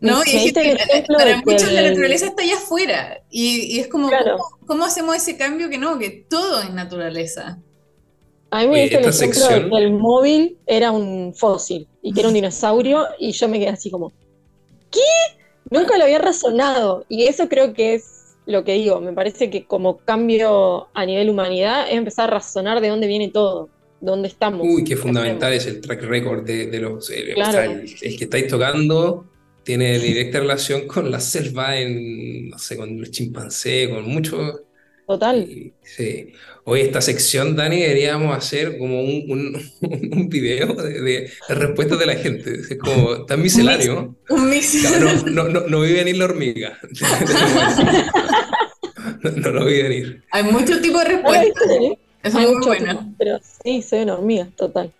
[0.00, 3.22] No, y para muchos la naturaleza está allá afuera.
[3.30, 4.10] Y, es como,
[4.66, 5.98] ¿cómo, hacemos ese cambio que no?
[5.98, 7.58] Que todo es naturaleza.
[8.52, 12.20] A mí me dice el ejemplo de que el móvil era un fósil y que
[12.20, 14.12] era un dinosaurio y yo me quedé así como,
[14.90, 15.00] ¿qué?
[15.70, 19.64] Nunca lo había razonado y eso creo que es lo que digo, me parece que
[19.64, 23.70] como cambio a nivel humanidad es empezar a razonar de dónde viene todo,
[24.02, 24.66] dónde estamos.
[24.68, 27.08] Uy, qué fundamental es el track record de, los...
[27.08, 29.24] Eh, el, que estáis tocando
[29.62, 34.60] tiene directa relación con la selva, en, no sé, con los chimpancés, con muchos
[35.06, 35.72] Total.
[35.82, 36.32] Sí.
[36.64, 39.80] Hoy esta sección, Dani, deberíamos hacer como un, un,
[40.28, 42.52] video de, de, respuestas de la gente.
[42.52, 44.14] Es como tan misceláneo.
[44.28, 45.24] Un misceláneo.
[45.26, 46.78] No, no, no, vi venir la hormiga.
[49.22, 50.22] no, lo vi venir.
[50.30, 51.68] Hay muchos tipos de respuestas.
[52.22, 53.12] es muy bueno.
[53.18, 54.92] Pero sí, soy una hormiga, total.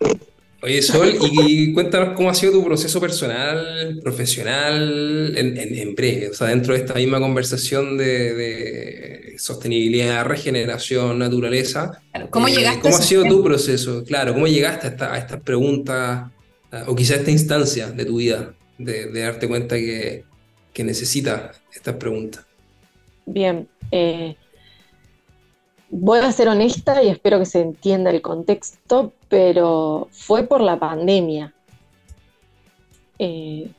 [0.64, 6.48] Oye, Sol, y cuéntanos cómo ha sido tu proceso personal, profesional, en, breve, o sea,
[6.48, 12.00] dentro de esta misma conversación de, sostenibilidad, regeneración, naturaleza.
[12.30, 14.04] ¿Cómo eh, llegaste ¿Cómo ha sido tu proceso?
[14.04, 16.30] Claro, ¿cómo llegaste a, esta, estas preguntas,
[16.86, 20.24] o quizá a esta instancia de tu vida, de, darte cuenta que,
[20.72, 22.46] que necesitas estas preguntas?
[23.26, 24.36] Bien, eh,
[25.90, 30.78] voy a ser honesta y espero que se entienda el contexto, pero fue por la
[30.78, 31.54] pandemia.
[33.18, 33.70] Eh,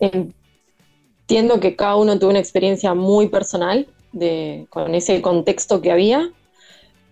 [0.00, 3.86] entiendo que cada uno tuvo una experiencia muy personal
[4.68, 6.32] con ese contexto que había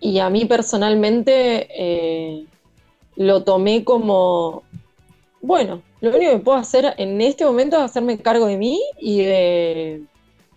[0.01, 2.45] y a mí personalmente eh,
[3.15, 4.65] lo tomé como,
[5.41, 9.21] bueno, lo único que puedo hacer en este momento es hacerme cargo de mí y
[9.21, 10.03] de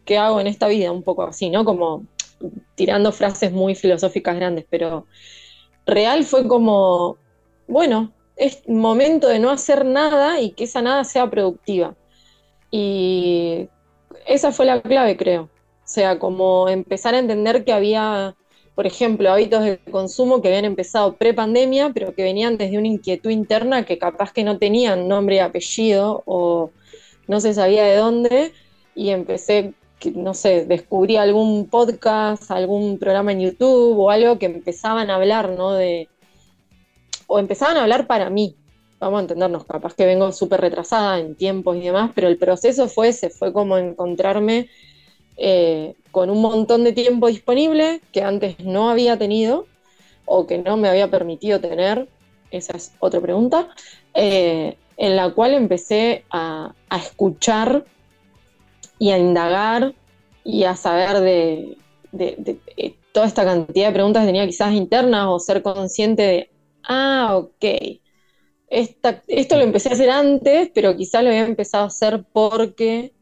[0.03, 1.63] qué hago en esta vida, un poco así, ¿no?
[1.63, 2.07] Como
[2.73, 5.05] tirando frases muy filosóficas grandes, pero
[5.85, 7.17] real fue como,
[7.67, 11.95] bueno, es momento de no hacer nada y que esa nada sea productiva.
[12.71, 13.69] Y
[14.25, 15.43] esa fue la clave, creo.
[15.43, 15.47] O
[15.93, 18.35] sea, como empezar a entender que había,
[18.75, 23.29] por ejemplo, hábitos de consumo que habían empezado pre-pandemia, pero que venían desde una inquietud
[23.29, 26.71] interna que capaz que no tenían nombre y apellido o
[27.27, 28.53] no se sabía de dónde.
[28.95, 29.73] Y empecé
[30.09, 35.49] no sé, descubrí algún podcast, algún programa en YouTube o algo que empezaban a hablar,
[35.49, 35.73] ¿no?
[35.73, 36.09] De,
[37.27, 38.55] o empezaban a hablar para mí,
[38.99, 42.87] vamos a entendernos, capaz que vengo súper retrasada en tiempos y demás, pero el proceso
[42.87, 44.69] fue ese, fue como encontrarme
[45.37, 49.65] eh, con un montón de tiempo disponible que antes no había tenido
[50.25, 52.09] o que no me había permitido tener,
[52.51, 53.69] esa es otra pregunta,
[54.13, 57.85] eh, en la cual empecé a, a escuchar
[59.01, 59.95] y a indagar
[60.43, 61.75] y a saber de,
[62.77, 66.51] eh, toda esta cantidad de preguntas que tenía quizás internas o ser consciente de,
[66.83, 67.65] ah, ok,
[68.67, 73.15] esto lo empecé a hacer antes, pero quizás lo había empezado a hacer porque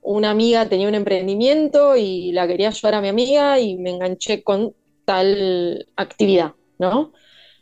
[0.00, 4.44] una amiga tenía un emprendimiento y la quería ayudar a mi amiga y me enganché
[4.44, 7.12] con tal actividad, ¿no?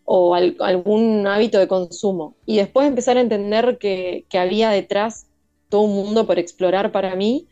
[0.05, 2.37] O algún hábito de consumo.
[2.45, 5.28] Y después empezar a entender que, que había detrás
[5.69, 7.47] todo un mundo por explorar para mí.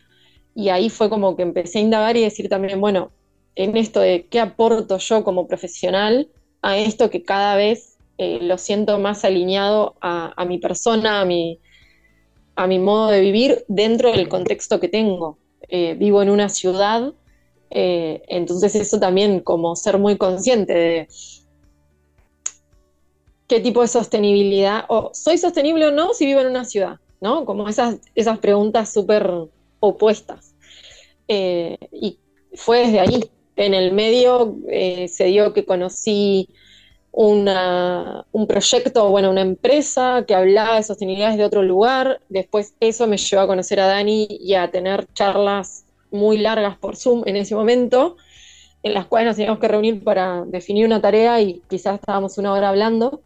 [0.54, 3.10] Y ahí fue como que empecé a indagar y decir también, bueno,
[3.54, 6.28] en esto de qué aporto yo como profesional
[6.62, 11.58] a esto que cada vez eh, lo siento más alineado a, mi persona, a mi,
[12.54, 15.38] a mi modo de vivir dentro del contexto que tengo.
[15.68, 17.12] Eh, vivo en una ciudad,
[17.70, 21.08] eh, entonces eso también como ser muy consciente de
[23.48, 27.44] qué tipo de sostenibilidad, o soy sostenible o no si vivo en una ciudad, ¿no?
[27.44, 29.30] Como esas, esas preguntas súper
[29.80, 30.54] opuestas.
[31.28, 32.18] Eh, y
[32.54, 33.20] fue desde ahí.
[33.56, 36.48] En el medio eh, se dio que conocí
[37.10, 42.20] una, un proyecto, bueno, una empresa que hablaba de sostenibilidad desde otro lugar.
[42.28, 46.96] Después eso me llevó a conocer a Dani y a tener charlas muy largas por
[46.96, 48.16] Zoom en ese momento,
[48.82, 52.52] en las cuales nos teníamos que reunir para definir una tarea y quizás estábamos una
[52.52, 53.22] hora hablando.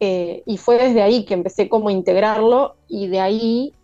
[0.00, 3.74] Eh, y fue desde ahí que empecé como integrarlo y de ahí,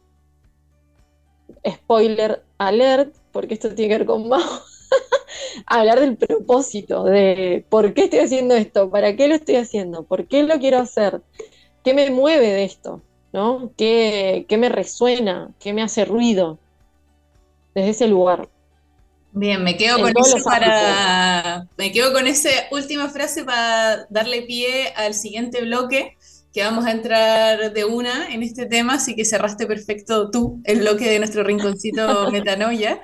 [1.67, 4.41] spoiler alert, porque esto tiene que ver con Mao,
[5.67, 10.27] hablar del propósito, de por qué estoy haciendo esto, para qué lo estoy haciendo, por
[10.29, 11.23] qué lo quiero hacer,
[11.83, 13.01] qué me mueve de esto,
[13.33, 13.73] ¿no?
[13.77, 16.59] ¿Qué, qué me resuena, qué me hace ruido
[17.75, 18.49] desde ese lugar.
[19.35, 21.66] Bien, me quedo con eso para.
[21.78, 26.18] Me quedo con esa última frase para darle pie al siguiente bloque,
[26.53, 30.80] que vamos a entrar de una en este tema, así que cerraste perfecto tú el
[30.80, 33.01] bloque de nuestro rinconcito metanoia.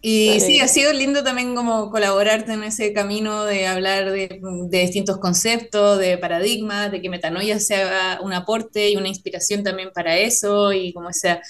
[0.00, 4.80] Y sí, ha sido lindo también como colaborarte en ese camino de hablar de, de,
[4.80, 10.16] distintos conceptos, de paradigmas, de que metanoia sea un aporte y una inspiración también para
[10.16, 11.40] eso, y como esa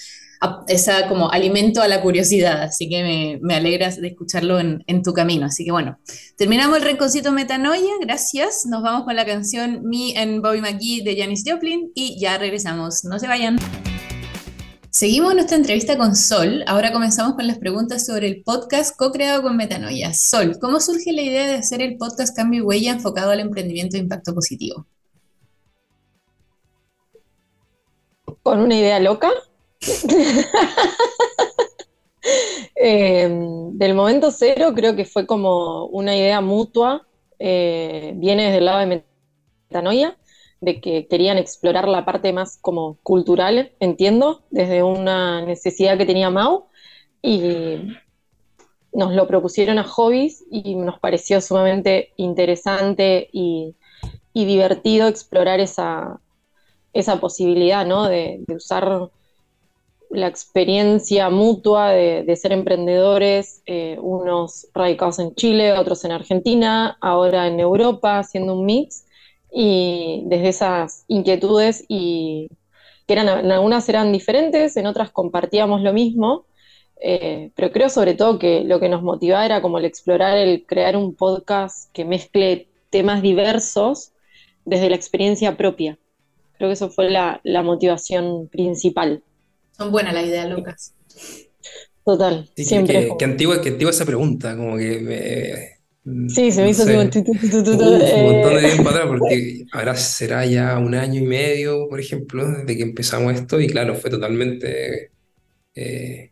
[0.67, 5.03] esa como alimento a la curiosidad, así que me, me alegras de escucharlo en, en,
[5.03, 5.45] tu camino.
[5.47, 5.99] Así que bueno,
[6.37, 8.65] terminamos el rinconcito Metanoia, gracias.
[8.65, 13.03] Nos vamos con la canción Me and Bobby McGee de Janis Joplin y ya regresamos.
[13.03, 13.57] No se vayan.
[14.91, 16.63] Seguimos nuestra entrevista con Sol.
[16.67, 20.13] Ahora comenzamos con las preguntas sobre el podcast co-creado con Metanoia.
[20.13, 23.97] Sol, ¿cómo surge la idea de hacer el podcast Cambio y Huella enfocado al emprendimiento
[23.97, 24.87] de impacto positivo?
[28.41, 29.29] ¿Con una idea loca?
[32.75, 37.07] Em, del momento cero creo que fue como una idea mutua,
[37.39, 39.03] eh, viene desde el lado de
[39.69, 40.17] Metanoia,
[40.61, 46.29] de que querían explorar la parte más como cultural, entiendo, desde una necesidad que tenía
[46.29, 46.67] Mau,
[47.21, 47.95] y
[48.93, 53.75] nos lo propusieron a hobbies y nos pareció sumamente interesante y,
[54.33, 56.21] divertido explorar esa,
[57.19, 58.07] posibilidad, ¿no?
[58.07, 59.11] de usar
[60.09, 67.47] la experiencia mutua de, ser emprendedores, eh, unos radicados en Chile, otros en Argentina, ahora
[67.47, 69.05] en Europa, haciendo un mix,
[69.51, 72.49] y desde esas inquietudes y
[73.07, 76.45] que eran, en algunas eran diferentes, en otras compartíamos lo mismo,
[77.01, 80.65] eh, pero creo sobre todo que lo que nos motivaba era como el explorar, el
[80.65, 84.11] crear un podcast que mezcle temas diversos
[84.65, 85.97] desde la experiencia propia.
[86.57, 89.23] Creo que eso fue la motivación principal.
[89.79, 90.93] Son buenas las ideas, Lucas.
[92.03, 93.09] Total, siempre.
[93.17, 95.77] Qué, antigua, qué antigua esa pregunta, como que
[96.27, 101.21] Sí, se me hizo un montón de tiempo atrás, porque ahora será ya un año
[101.21, 105.11] y medio, por ejemplo, desde que empezamos esto, y claro, fue totalmente
[105.75, 106.31] eh,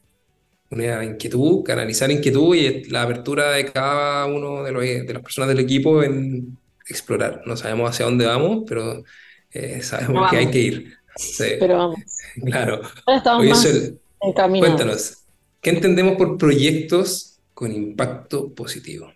[0.72, 5.50] una inquietud, canalizar inquietud y la apertura de cada uno de, los, de las personas
[5.50, 6.58] del equipo en
[6.90, 7.44] explorar.
[7.46, 9.04] No sabemos hacia dónde vamos, pero
[9.52, 10.97] eh, sabemos que hay que ir.
[11.60, 12.00] Pero vamos.
[12.44, 12.82] Claro.
[13.06, 13.68] Ahora estamos más
[14.60, 15.24] Cuéntanos,
[15.62, 19.12] ¿qué entendemos por proyectos con impacto positivo?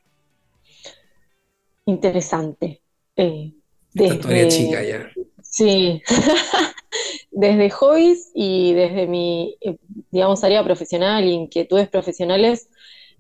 [1.86, 2.82] Interesante.
[3.16, 3.54] Eh,
[3.94, 5.12] desde, chica ya.
[5.42, 6.02] Sí,
[7.32, 9.78] desde hobbies y desde mi, eh,
[10.12, 12.70] digamos, área profesional, inquietudes profesionales,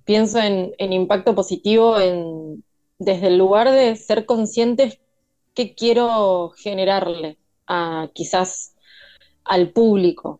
[0.05, 2.63] pienso en, en impacto positivo en,
[2.99, 4.99] desde el lugar de ser conscientes
[5.53, 8.70] qué quiero generarle a quizás
[9.43, 10.39] al público,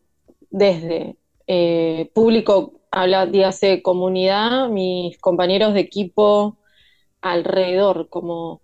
[0.50, 1.16] desde
[1.48, 6.58] eh, público, habla, dígase, comunidad, mis compañeros de equipo
[7.22, 8.62] alrededor, como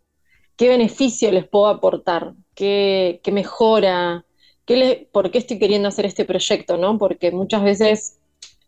[0.57, 4.25] qué beneficio les puedo aportar, qué, mejora,
[4.65, 6.97] qué por qué estoy queriendo hacer este proyecto, ¿no?
[6.97, 8.19] Porque muchas veces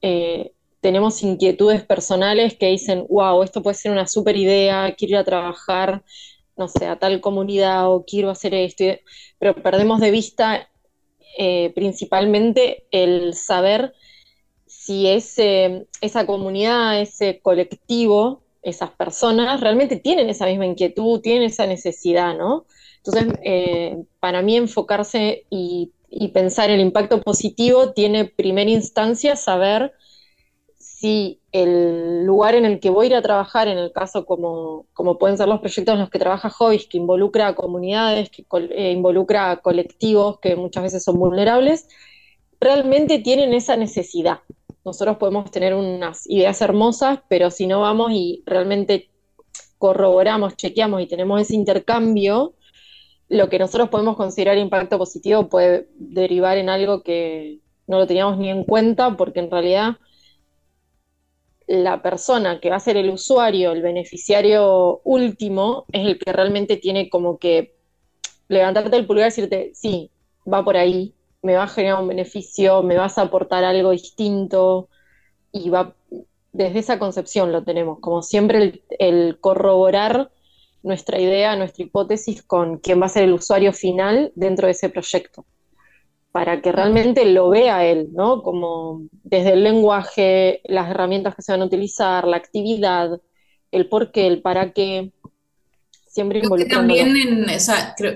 [0.01, 5.17] eh, tenemos inquietudes personales que dicen, wow, esto puede ser una super idea, quiero ir
[5.17, 6.03] a trabajar,
[6.57, 8.85] no sé, a tal comunidad o quiero hacer esto,
[9.39, 10.69] pero perdemos de vista
[11.37, 13.93] eh, principalmente el saber
[14.65, 21.65] si ese, esa comunidad, ese colectivo, esas personas realmente tienen esa misma inquietud, tienen esa
[21.65, 22.65] necesidad, ¿no?
[22.97, 29.93] Entonces, eh, para mí enfocarse y, y pensar el impacto positivo tiene primera instancia saber
[30.99, 34.85] si el lugar en el que voy a ir a trabajar, en el caso como,
[35.17, 38.91] pueden ser los proyectos en los que trabaja Hobbies, que involucra a comunidades, que eh,
[38.91, 41.87] involucra a colectivos que muchas veces son vulnerables,
[42.59, 44.39] realmente tienen esa necesidad.
[44.83, 49.09] Nosotros podemos tener unas ideas hermosas, pero si no vamos y realmente
[49.77, 52.55] corroboramos, chequeamos y tenemos ese intercambio,
[53.29, 58.37] lo que nosotros podemos considerar impacto positivo puede derivar en algo que no lo teníamos
[58.37, 59.95] ni en cuenta, porque en realidad
[61.69, 66.77] la persona que va a ser el usuario, el beneficiario último, es el que realmente
[66.77, 67.75] tiene como que
[68.47, 70.09] levantarte el pulgar y decirte, sí,
[70.51, 71.13] va por ahí,
[71.43, 74.89] me va a generar un beneficio, me vas a aportar algo distinto,
[75.51, 75.95] y va
[76.51, 80.31] desde esa concepción lo tenemos, como siempre el, corroborar
[80.81, 84.89] nuestra idea, nuestra hipótesis con quién va a ser el usuario final dentro de ese
[84.89, 85.45] proyecto,
[86.31, 88.43] para que realmente lo vea él, ¿no?
[88.43, 93.19] Como desde el lenguaje, las herramientas que se van a utilizar, la actividad,
[93.71, 95.11] el por qué, el para qué,
[96.07, 96.93] siempre involucrando.
[96.93, 97.45] También en,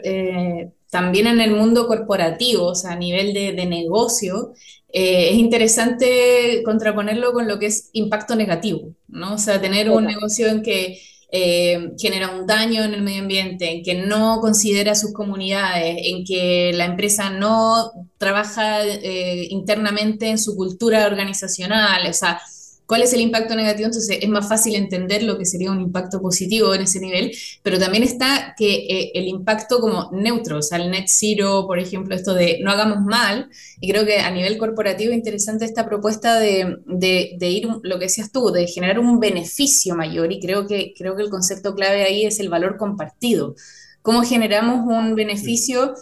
[0.04, 4.54] eh, también en el mundo corporativo, o sea, a nivel de, de negocio,
[4.92, 9.34] eh, es interesante contraponerlo con lo que es impacto negativo, ¿no?
[9.34, 11.00] O sea, tener un negocio en que
[11.36, 16.24] eh, genera un daño en el medio ambiente, en que no considera sus comunidades, en
[16.24, 22.40] que la empresa no trabaja eh, internamente en su cultura organizacional, o sea,
[22.86, 26.22] cuál es el impacto negativo, entonces es más fácil entender lo que sería un impacto
[26.22, 27.32] positivo en ese nivel,
[27.62, 31.80] pero también está que eh, el impacto como neutro, o sea, el net zero, por
[31.80, 35.86] ejemplo, esto de no hagamos mal, y creo que a nivel corporativo es interesante esta
[35.86, 40.68] propuesta de, de, ir, lo que decías tú, de generar un beneficio mayor, y creo
[40.68, 43.56] que, creo que el concepto clave ahí es el valor compartido.
[44.02, 45.96] ¿Cómo generamos un beneficio?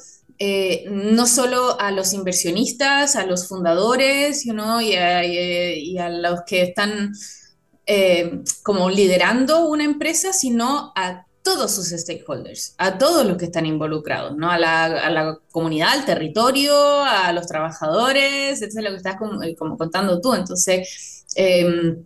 [0.44, 7.14] Eh, no solo a los inversionistas, a los fundadores y, a, los que están
[7.86, 13.68] eh, como liderando una empresa, sino a todos sus stakeholders, a todos los que están
[13.68, 14.50] involucrados, ¿no?
[14.50, 16.74] a, la, comunidad, al territorio,
[17.04, 20.34] a los trabajadores, eso es lo que estás como, eh, contando tú.
[20.34, 22.04] Entonces, em,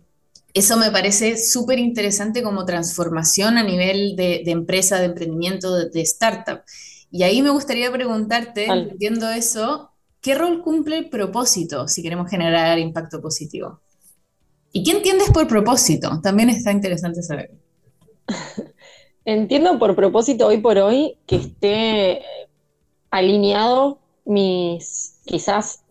[0.52, 6.02] eso me parece súper interesante como transformación a nivel de, empresa, de emprendimiento, de, de
[6.02, 6.60] startup.
[7.10, 9.90] Y ahí me gustaría preguntarte, viendo eso,
[10.20, 13.80] ¿qué rol cumple el propósito si queremos generar impacto positivo?
[14.72, 16.20] ¿Y qué entiendes por propósito?
[16.22, 17.50] También está interesante saber.
[19.24, 22.22] Entiendo por propósito hoy por hoy que esté
[23.10, 25.84] alineado mis, quizás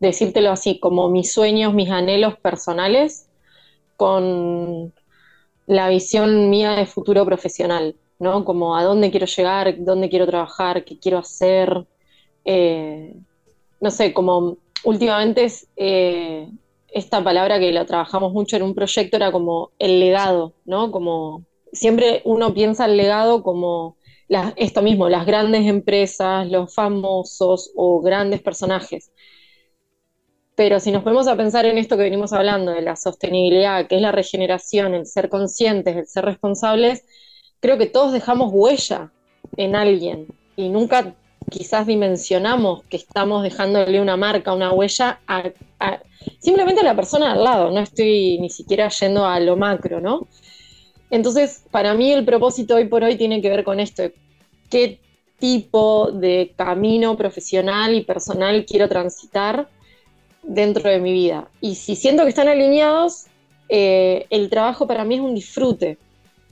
[0.00, 3.28] decírtelo así, como mis sueños, mis anhelos personales
[3.96, 4.94] con
[5.66, 7.96] la visión mía de futuro profesional.
[8.18, 8.44] ¿No?
[8.44, 11.86] Como a dónde quiero llegar, dónde quiero trabajar, qué quiero hacer.
[12.44, 13.14] Eh,
[13.80, 16.48] no sé, como últimamente es, eh,
[16.88, 20.90] esta palabra que la trabajamos mucho en un proyecto era como el legado, ¿no?
[20.90, 23.96] Como siempre uno piensa el legado como
[24.56, 29.10] esto mismo, las grandes empresas, los famosos o grandes personajes.
[30.54, 33.96] Pero si nos ponemos a pensar en esto que venimos hablando, de la sostenibilidad, que
[33.96, 37.04] es la regeneración, el ser conscientes, el ser responsables,
[37.60, 39.10] creo que todos dejamos huella
[39.56, 41.14] en alguien y nunca
[41.50, 45.20] quizás dimensionamos que estamos dejándole una marca, una huella
[46.40, 50.26] simplemente a la persona al lado, no estoy ni siquiera yendo a lo macro, ¿no?
[51.10, 54.02] Entonces, para mí el propósito hoy por hoy tiene que ver con esto,
[54.68, 55.00] qué
[55.38, 59.68] tipo de camino profesional y personal quiero transitar
[60.42, 61.48] dentro de mi vida.
[61.60, 63.26] Y si siento que están alineados,
[63.68, 65.98] eh, el trabajo para mí es un disfrute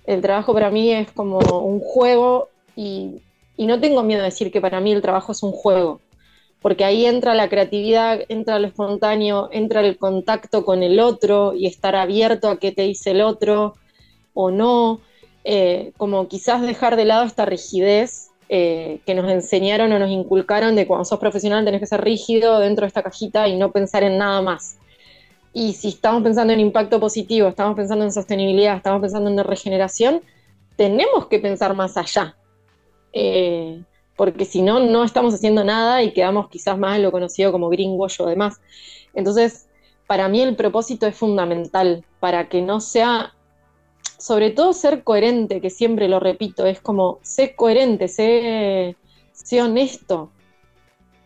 [0.07, 3.23] el trabajo para mí es como un juego y,
[3.59, 6.01] no tengo miedo de decir que para mí el trabajo es un juego,
[6.61, 11.67] porque ahí entra la creatividad, entra lo espontáneo, entra el contacto con el otro y
[11.67, 13.75] estar abierto a qué te dice el otro
[14.35, 15.01] o no,
[15.45, 20.77] eh, como quizás dejar de lado esta rigidez eh, que nos enseñaron o nos inculcaron
[20.77, 24.05] de cuando sos profesional tenés que ser rígido dentro de esta cajita y no pensar
[24.05, 24.77] en nada más.
[25.59, 30.21] Y si estamos pensando en impacto positivo, estamos pensando en sostenibilidad, estamos pensando en regeneración,
[30.77, 32.37] tenemos que pensar más allá.
[33.15, 33.83] Eh,
[34.17, 37.71] porque si no, no estamos haciendo nada y quedamos quizás más en lo conocido como
[37.71, 38.61] greenwash o demás.
[39.15, 39.67] Entonces,
[40.07, 43.33] para mí el propósito es fundamental para que no sea,
[44.19, 48.95] sobre todo ser coherente, que siempre lo repito, es como, sé coherente, sé,
[49.33, 50.31] sé honesto.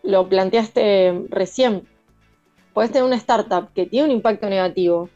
[0.03, 1.85] Lo planteaste recién,
[2.73, 5.09] Puedes tener una startup que tiene un impacto negativo.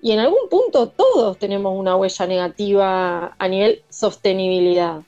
[0.00, 5.02] Y en algún punto todos tenemos una huella negativa a nivel sostenibilidad.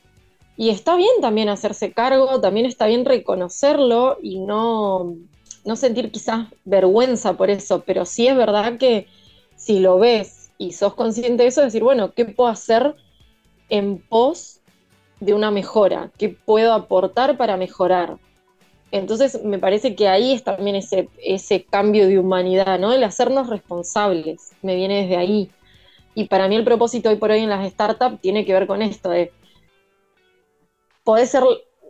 [0.57, 5.17] Y está bien también hacerse cargo, también está bien reconocerlo y no,
[5.65, 9.07] no sentir quizás vergüenza por eso, pero sí es verdad que
[9.57, 12.95] si lo ves y sos consciente de eso, decir, bueno, ¿qué puedo hacer
[13.69, 14.61] en pos
[15.21, 16.11] de una mejora?
[16.19, 18.19] ¿Qué puedo aportar para mejorar?
[18.93, 22.93] Entonces me parece que ahí es también ese, ese cambio de humanidad, ¿no?
[22.93, 25.51] El hacernos responsables, me viene desde ahí.
[26.15, 28.83] Y para mí el propósito hoy por hoy en las startups tiene que ver con
[28.83, 29.33] esto, de
[31.05, 31.43] puede ser,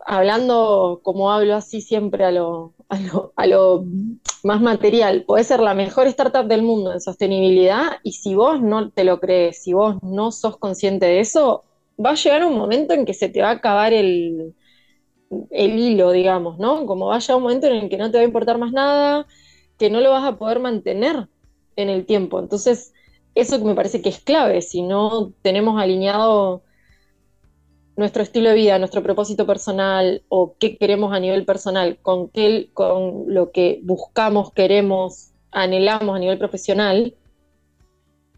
[0.06, 2.72] hablando como hablo así siempre a lo,
[3.36, 3.84] a lo,
[4.42, 8.90] más material, puede ser la mejor startup del mundo en sostenibilidad y si vos no
[8.90, 11.64] te lo crees, si vos no sos consciente de eso,
[12.02, 14.54] va a llegar un momento en que se te va a acabar el,
[15.50, 16.86] el hilo, digamos, ¿no?
[16.86, 18.72] Como va a llegar un momento en el que no te va a importar más
[18.72, 19.26] nada,
[19.78, 21.28] que no lo vas a poder mantener
[21.76, 22.38] en el tiempo.
[22.40, 22.92] Entonces,
[23.34, 26.62] eso me parece que es clave, si no tenemos alineado
[27.96, 32.70] nuestro estilo de vida, nuestro propósito personal o qué queremos a nivel personal con, qué,
[32.72, 37.14] con lo que buscamos, queremos, anhelamos a nivel profesional,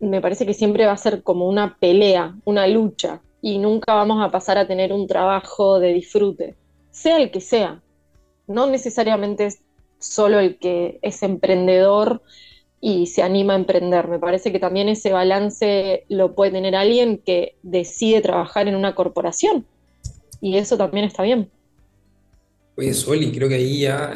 [0.01, 4.23] me parece que siempre va a ser como una pelea, una lucha, y nunca vamos
[4.23, 6.57] a pasar a tener un trabajo de disfrute,
[6.93, 7.83] sea el que sea.
[8.47, 9.59] No necesariamente es
[9.99, 12.23] solo el que es emprendedor
[12.81, 14.09] y se anima a emprender.
[14.09, 18.95] Me parece que también ese balance lo puede tener alguien que decide trabajar en una
[18.95, 19.67] corporación.
[20.41, 21.51] Y eso también está bien.
[22.77, 24.15] Oye, Soli, creo que ahí ya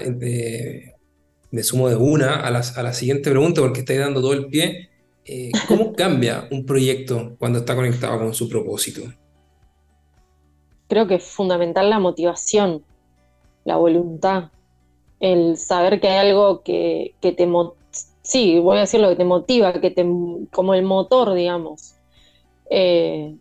[1.51, 4.47] me sumo de una a la, a la, siguiente pregunta porque estáis dando todo el
[4.47, 4.91] pie.
[5.25, 9.03] Eh, ¿Cómo cambia un proyecto cuando está conectado con su propósito?
[10.89, 12.85] Creo que es fundamental la motivación,
[13.65, 14.51] la voluntad,
[15.21, 17.49] el saber que hay algo que, que te,
[18.23, 20.07] sí, voy a decir lo que te motiva, que te,
[20.53, 21.95] como el motor, digamos.
[22.71, 23.37] Eh,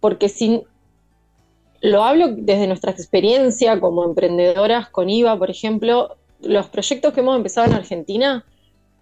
[0.00, 0.62] porque si
[1.80, 7.36] lo hablo desde nuestra experiencia como emprendedoras con IVA, por ejemplo, los proyectos que hemos
[7.36, 8.44] empezado en Argentina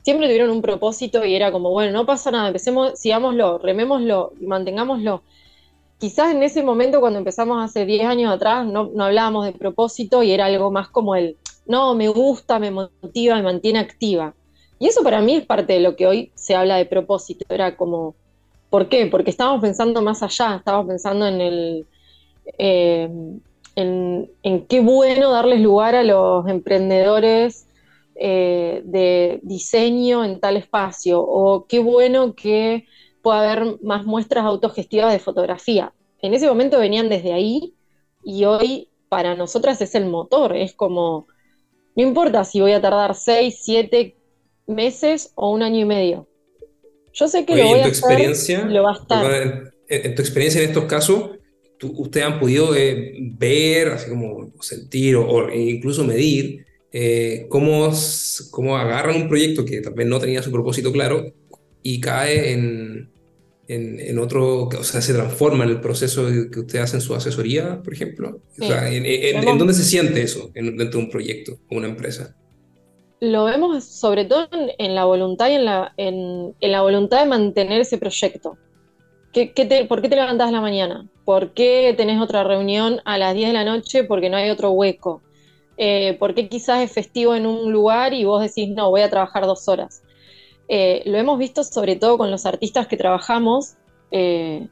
[0.02, 5.22] siempre tuvieron un propósito y era como, bueno, no pasa nada, empecemos, sigámoslo, remémoslo, mantengámoslo.
[5.98, 10.30] Quizás en ese momento, cuando empezamos hace 10 años atrás, no, hablábamos de propósito y
[10.30, 11.36] era algo más como el,
[11.66, 14.34] no, me gusta, me motiva, me mantiene activa.
[14.78, 17.44] Y eso para mí es parte de lo que hoy se habla de propósito.
[17.48, 18.14] Era como,
[18.70, 19.06] ¿por qué?
[19.06, 21.86] Porque estábamos pensando más allá, estábamos pensando en el.
[22.58, 23.08] Eh,
[23.74, 27.68] en, qué bueno darles lugar a los emprendedores
[28.16, 32.86] eh, de diseño en tal espacio, o qué bueno que
[33.22, 35.92] pueda haber más muestras autogestivas de fotografía.
[36.20, 37.74] En ese momento venían desde ahí
[38.22, 41.26] y hoy para nosotras es el motor, es como,
[41.96, 44.14] no importa si voy a tardar 6, 7,
[44.66, 46.28] meses o un año y medio.
[47.12, 49.72] Yo sé que lo voy en tu a experiencia, lo va a estar.
[49.88, 51.30] en, tu experiencia en estos casos,
[51.82, 57.90] ustedes han podido eh, ver, así como sentir o, incluso medir eh, cómo,
[58.50, 61.32] cómo agarran un proyecto que tal vez no tenía su propósito claro
[61.94, 63.10] y cae en,
[63.66, 67.82] en, otro, o sea, se transforma en el proceso que usted hace en su asesoría,
[67.82, 68.42] por ejemplo.
[68.60, 72.34] O sea, en, dónde se siente eso dentro de un proyecto o una empresa?
[73.20, 77.80] lo vemos sobre todo en, la voluntad y en la, en, la voluntad de mantener
[77.80, 78.56] ese proyecto.
[79.32, 79.52] ¿Qué,
[79.88, 81.08] ¿Por qué te levantás la mañana?
[81.24, 84.70] ¿Por qué tenés otra reunión a las 10 de la noche porque no hay otro
[84.70, 85.22] hueco?
[85.76, 89.10] Eh, ¿Por qué quizás es festivo en un lugar y vos decís, no, voy a
[89.10, 90.02] trabajar dos horas?
[90.68, 93.74] Eh, lo hemos visto sobre todo con los artistas que trabajamos,
[94.10, 94.68] eh,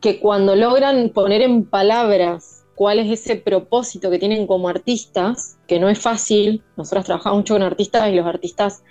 [0.00, 5.78] que cuando logran poner en palabras cuál es ese propósito que tienen como artistas, que
[5.78, 6.62] no es fácil.
[6.76, 8.82] Nosotros trabajamos mucho con artistas y los artistas,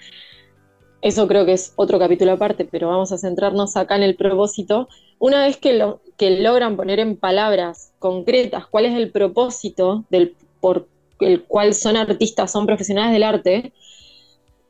[1.01, 4.89] eso creo que es otro capítulo aparte, pero vamos a centrarnos acá en el propósito.
[5.17, 10.35] Una vez que, lo, que logran poner en palabras concretas cuál es el propósito del,
[10.59, 10.87] por
[11.19, 13.73] el cual son artistas, son profesionales del arte,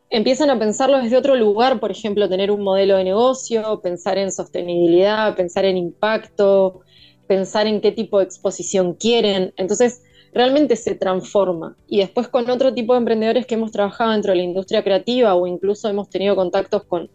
[0.10, 4.32] empiezan a pensarlo desde otro lugar, por ejemplo, tener un modelo de negocio, pensar en
[4.32, 6.82] sostenibilidad, pensar en impacto,
[7.28, 9.54] pensar en qué tipo de exposición quieren.
[9.58, 10.04] Entonces,
[10.34, 11.78] realmente se transforma.
[11.88, 15.36] Y después con otro tipo de emprendedores que hemos trabajado dentro de la industria creativa
[15.36, 17.10] o incluso hemos tenido contactos con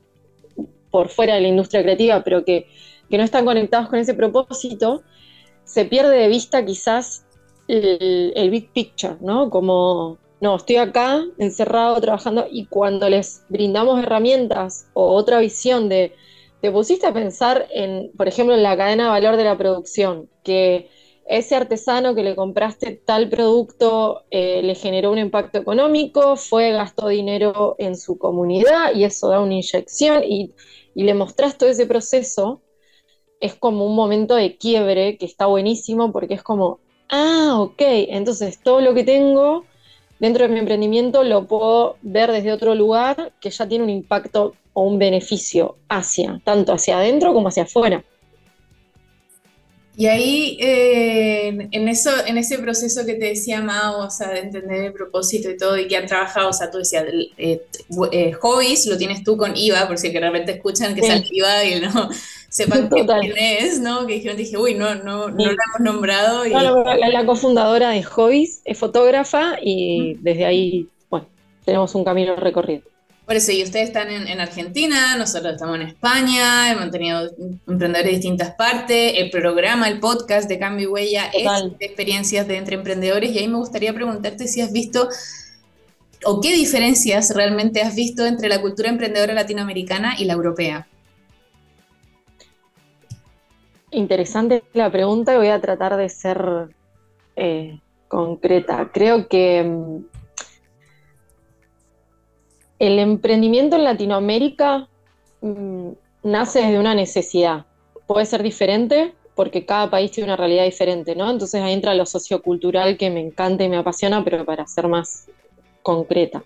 [0.91, 2.69] por fuera de la industria creativa, pero que,
[3.11, 5.03] no están conectados con ese propósito,
[5.65, 7.27] se pierde de vista quizás
[7.67, 9.51] el, el big picture, ¿no?
[9.51, 16.13] Como, no, estoy acá encerrado trabajando y cuando les brindamos herramientas o otra visión de
[16.65, 20.31] ¿Te pusiste a pensar en, por ejemplo, en la cadena de valor de la producción?
[20.43, 20.89] Que
[21.27, 27.09] ese artesano que le compraste tal producto eh, le generó un impacto económico, fue, gastó
[27.09, 30.55] dinero en su comunidad y eso da una inyección y,
[30.95, 32.63] y le mostraste todo ese proceso,
[33.41, 36.81] es como un momento de quiebre que está buenísimo porque es como,
[37.11, 39.67] ah, ok, entonces todo lo que tengo
[40.19, 44.55] dentro de mi emprendimiento lo puedo ver desde otro lugar que ya tiene un impacto
[44.73, 48.05] o un beneficio hacia, tanto hacia adentro como hacia afuera.
[49.97, 54.41] Y ahí, eh, en, eso, en ese proceso que te decía Mao, o sea, de
[54.41, 57.05] entender el propósito y todo, y que han trabajado, o sea, tú decías,
[57.39, 57.63] eh,
[58.11, 61.65] eh, hobbies lo tienes tú con IVA, por si que realmente escuchan que es IVA
[61.65, 62.11] y no
[62.55, 62.89] sepan
[63.21, 64.07] quién es, ¿no?
[64.07, 66.45] Que dijeron, dije, uy, no, no, no la hemos nombrado.
[66.45, 71.27] la, cofundadora de Hobbies es fotógrafa y desde ahí, bueno,
[71.65, 72.83] tenemos un camino recorrido.
[73.27, 77.31] Por eso, y ustedes están en, Argentina, nosotros estamos en España, hemos tenido
[77.67, 82.47] emprendedores de distintas partes, el programa, el podcast de Cambio y Huella es de experiencias
[82.47, 85.09] de entre emprendedores, y ahí me gustaría preguntarte si has visto
[86.27, 90.87] o qué diferencias realmente has visto entre la cultura emprendedora latinoamericana y la europea.
[93.95, 96.69] Interesante la pregunta y voy a tratar de ser
[97.37, 97.79] eh,
[98.09, 98.91] concreta.
[98.93, 100.05] Creo que mm,
[102.81, 104.89] el emprendimiento en Latinoamérica
[105.41, 105.91] mm,
[106.25, 107.67] nace desde una necesidad.
[108.09, 111.31] Puede ser diferente porque cada país tiene una realidad diferente, ¿no?
[111.31, 115.29] Entonces ahí entra lo sociocultural que me encanta y me apasiona, pero para ser más
[115.83, 116.43] concreta.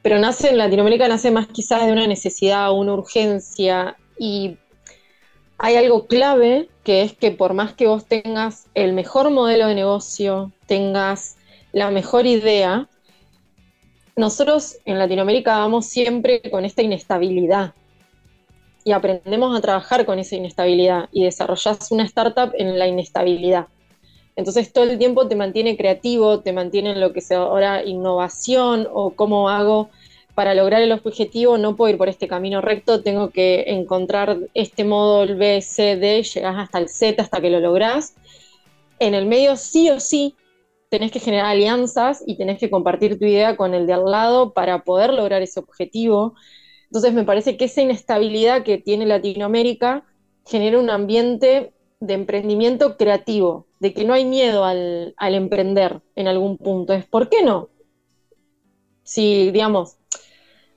[0.00, 4.56] Pero nace en Latinoamérica, nace más quizás de una necesidad, una urgencia y
[5.58, 9.74] hay algo clave que es que por más que vos tengas el mejor modelo de
[9.74, 11.36] negocio, tengas
[11.70, 12.88] la mejor idea,
[14.16, 17.74] nosotros en Latinoamérica vamos siempre con esta inestabilidad
[18.84, 23.66] y aprendemos a trabajar con esa inestabilidad y desarrollas una startup en la inestabilidad.
[24.34, 28.88] Entonces todo el tiempo te mantiene creativo, te mantiene en lo que se ahora innovación
[28.90, 29.90] o cómo hago
[30.38, 34.84] para lograr el objetivo, no puedo ir por este camino recto, tengo que encontrar este
[34.84, 38.14] modo, el B, C, D, llegas hasta el Z hasta que lo lográs.
[39.00, 40.36] En el medio sí o sí
[40.90, 44.52] tenés que generar alianzas y tenés que compartir tu idea con el de al lado
[44.52, 46.34] para poder lograr ese objetivo.
[46.84, 50.04] Entonces me parece que esa inestabilidad que tiene Latinoamérica
[50.46, 56.58] genera un ambiente de emprendimiento creativo, de que no hay miedo al, emprender en algún
[56.58, 56.92] punto.
[56.92, 57.70] Es, ¿por qué no?
[59.02, 59.98] Si, digamos,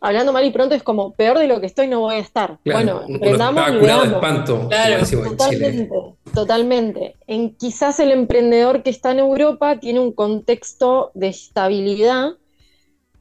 [0.02, 2.58] hablando mal y pronto es como peor de lo que estoy no voy a estar.
[2.66, 4.10] bueno, emprendamos y veamos.
[4.10, 5.96] De espanto, claro, totalmente,
[6.34, 7.16] totalmente.
[7.28, 12.32] En quizás el emprendedor que está en Europa tiene un contexto de estabilidad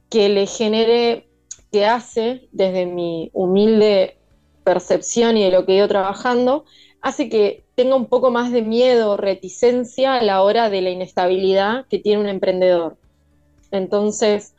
[0.09, 1.29] que le genere,
[1.71, 4.17] que hace, desde mi humilde
[4.63, 6.65] percepción y de lo que he ido trabajando,
[7.01, 11.85] hace que tenga un poco más de miedo, reticencia a la hora de la inestabilidad
[11.89, 12.97] que tiene un emprendedor.
[13.71, 14.53] Entonces,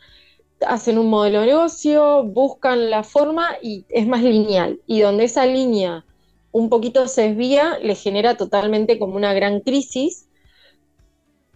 [0.66, 4.80] hacen un modelo de negocio, buscan la forma y es más lineal.
[4.86, 6.04] Y donde esa línea
[6.50, 10.28] un poquito se desvía, le genera totalmente como una gran crisis.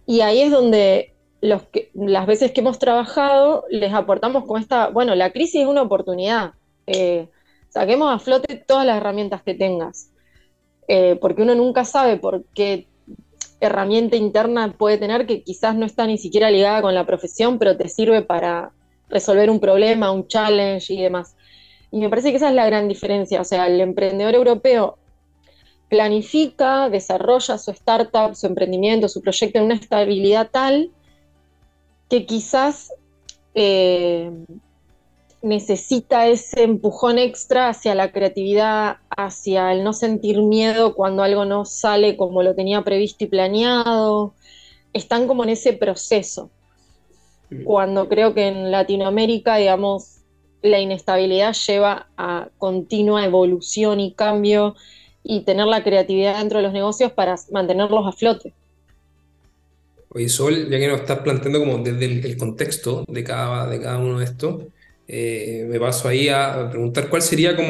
[0.05, 5.31] Y ahí es donde las veces que hemos trabajado les aportamos con esta, bueno, la
[5.31, 6.53] crisis es una oportunidad.
[6.87, 7.29] Eh,
[7.69, 10.11] saquemos a flote todas las herramientas que tengas.
[10.87, 12.87] Eh, porque uno nunca sabe por qué
[13.59, 17.75] herramienta interna puede tener que quizás no está ni siquiera ligada con la profesión, pero
[17.75, 18.71] te sirve para
[19.09, 21.35] resolver un problema, un challenge y demás.
[21.91, 23.41] Y me parece que esa es la gran diferencia.
[23.41, 24.97] O sea, el emprendedor europeo
[25.89, 30.91] planifica, desarrolla su startup, su emprendimiento, su proyecto en una estabilidad tal
[32.09, 32.93] que quizás
[33.53, 34.31] eh,
[35.41, 41.65] necesita ese empujón extra hacia la creatividad, hacia el no sentir miedo cuando algo no
[41.65, 44.33] sale como lo tenía previsto y planeado.
[44.93, 46.49] Están como en ese proceso
[47.63, 50.17] cuando creo que en Latinoamérica, digamos,
[50.61, 54.75] la inestabilidad lleva a continua evolución y cambio
[55.23, 58.53] y tener la creatividad dentro de los negocios para mantenerlos a flote.
[60.09, 63.97] Oye, Sol, ya que nos estás planteando como desde el, contexto de cada, de cada
[63.97, 64.63] uno de estos,
[65.07, 67.69] eh, me paso ahí a preguntar cuál sería como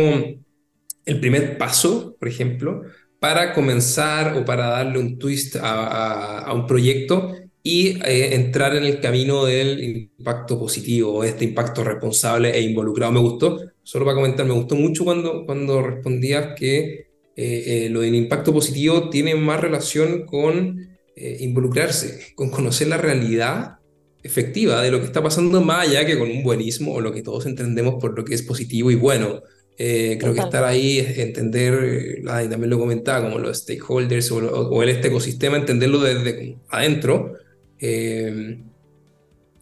[1.06, 2.84] el primer paso, por ejemplo,
[3.20, 7.34] para comenzar o para darle un twist a, a un proyecto
[7.68, 13.12] y eh, entrar en el camino del impacto positivo, este impacto responsable e involucrado.
[13.12, 18.00] Me gustó, solo para comentar, me gustó mucho cuando, cuando respondías que eh, eh, lo
[18.00, 20.88] del impacto positivo tiene más relación con
[21.20, 23.80] involucrarse, con conocer la realidad
[24.22, 27.24] efectiva de lo que está pasando más allá que con un buenismo o lo que
[27.24, 29.42] todos entendemos por lo que es positivo y bueno.
[29.76, 34.90] creo que estar ahí, entender, y también lo comentaba, como los stakeholders o, o, el
[34.90, 37.34] este ecosistema, entenderlo desde adentro,
[37.80, 38.60] eh,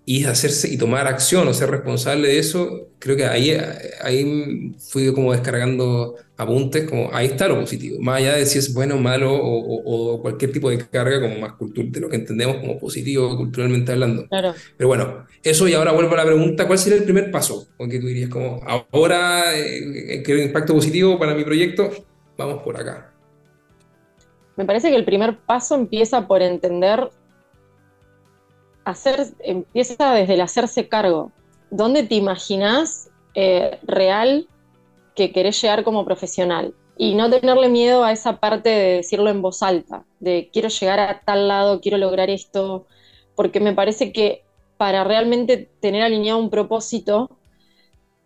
[0.05, 3.57] y hacerse y tomar acción o ser responsable de eso, creo que ahí,
[4.03, 8.71] ahí fui como descargando apuntes, como ahí está lo positivo, más allá de si es
[8.73, 12.57] bueno o malo o, cualquier tipo de carga, como más cultura, de lo que entendemos
[12.57, 14.27] como positivo culturalmente hablando.
[14.27, 14.53] Claro.
[14.77, 17.67] Pero bueno, eso y ahora vuelvo a la pregunta, ¿cuál sería el primer paso?
[17.75, 18.61] Porque tú dirías como,
[18.91, 21.89] ahora eh, quiero impacto positivo para mi proyecto,
[22.37, 23.11] vamos por acá.
[24.55, 27.09] Me parece que el primer paso empieza por entender
[28.85, 31.31] hacer, empieza desde el hacerse cargo.
[31.69, 34.47] ¿Dónde te imaginas eh, real
[35.15, 36.73] que querés llegar como profesional?
[36.97, 40.99] y no tenerle miedo a esa parte de decirlo en voz alta, de quiero llegar
[40.99, 42.85] a tal lado, quiero lograr esto,
[43.35, 44.43] porque me parece que
[44.77, 47.29] para realmente tener alineado un propósito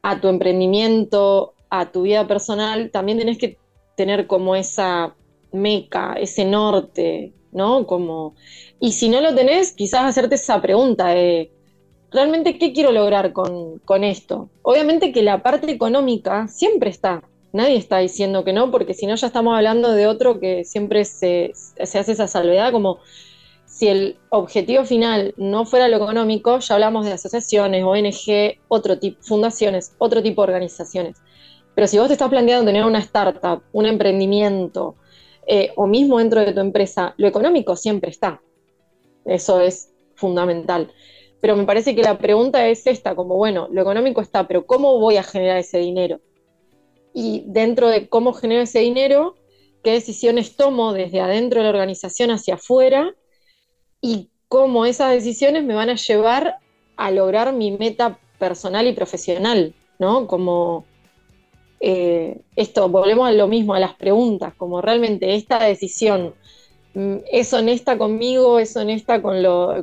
[0.01, 3.57] a tu emprendimiento, a tu vida personal, también tenés que
[3.95, 5.16] tener como esa
[5.51, 7.86] meca, ese norte, ¿no?
[7.86, 8.36] Como,
[8.80, 11.51] y si no lo tenés, quizás hacerte esa pregunta de,
[12.11, 14.49] ¿realmente qué quiero lograr con, con esto?
[14.61, 19.15] Obviamente que la parte económica siempre está, nadie está diciendo que no, porque si no
[19.15, 22.99] ya estamos hablando de otro que siempre se, se, hace esa salvedad, como
[23.65, 29.21] si el objetivo final no fuera lo económico, ya hablamos de asociaciones, ONG, otro tipo,
[29.21, 31.17] fundaciones, otro tipo de organizaciones.
[31.75, 34.95] Pero si vos te estás planteando tener una startup, un emprendimiento,
[35.47, 38.41] eh, o mismo dentro de tu empresa, lo económico siempre está.
[39.26, 40.91] Eso es fundamental.
[41.41, 44.99] Pero me parece que la pregunta es esta, como bueno, lo económico está, pero ¿cómo
[44.99, 46.20] voy a generar ese dinero?
[47.13, 49.36] y dentro de cómo genero ese dinero,
[49.84, 53.13] qué decisiones tomo desde adentro de la organización hacia afuera
[54.01, 56.57] y cómo esas decisiones me van a llevar
[56.97, 60.28] a lograr mi meta personal y profesional, ¿no?
[60.28, 60.86] Como
[61.80, 66.36] eh, esto, volvemos a lo mismo, a las preguntas, como realmente esta decisión
[67.32, 68.60] ¿Es honesta conmigo?
[68.60, 69.38] ¿Es honesta con,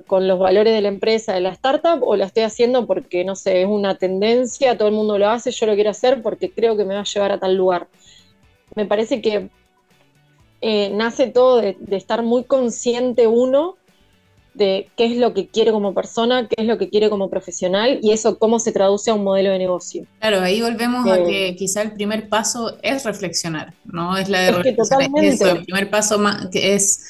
[0.07, 2.03] con, los valores de la empresa, de la startup?
[2.03, 5.51] ¿O la estoy haciendo porque, no sé, es una tendencia, todo el mundo lo hace,
[5.51, 7.89] yo lo quiero hacer porque creo que me va a llevar a tal lugar?
[8.75, 9.49] Me parece que
[10.61, 13.77] eh, nace todo de, estar muy consciente uno
[14.57, 17.99] de qué es lo que quiere como persona, qué es lo que quiere como profesional
[18.03, 20.07] y eso cómo se traduce a un modelo de negocio.
[20.21, 24.17] Claro, ahí volvemos a que quizá el primer paso es reflexionar, ¿no?
[24.17, 24.77] Es la de
[25.23, 26.19] es el primer paso
[26.51, 27.01] que es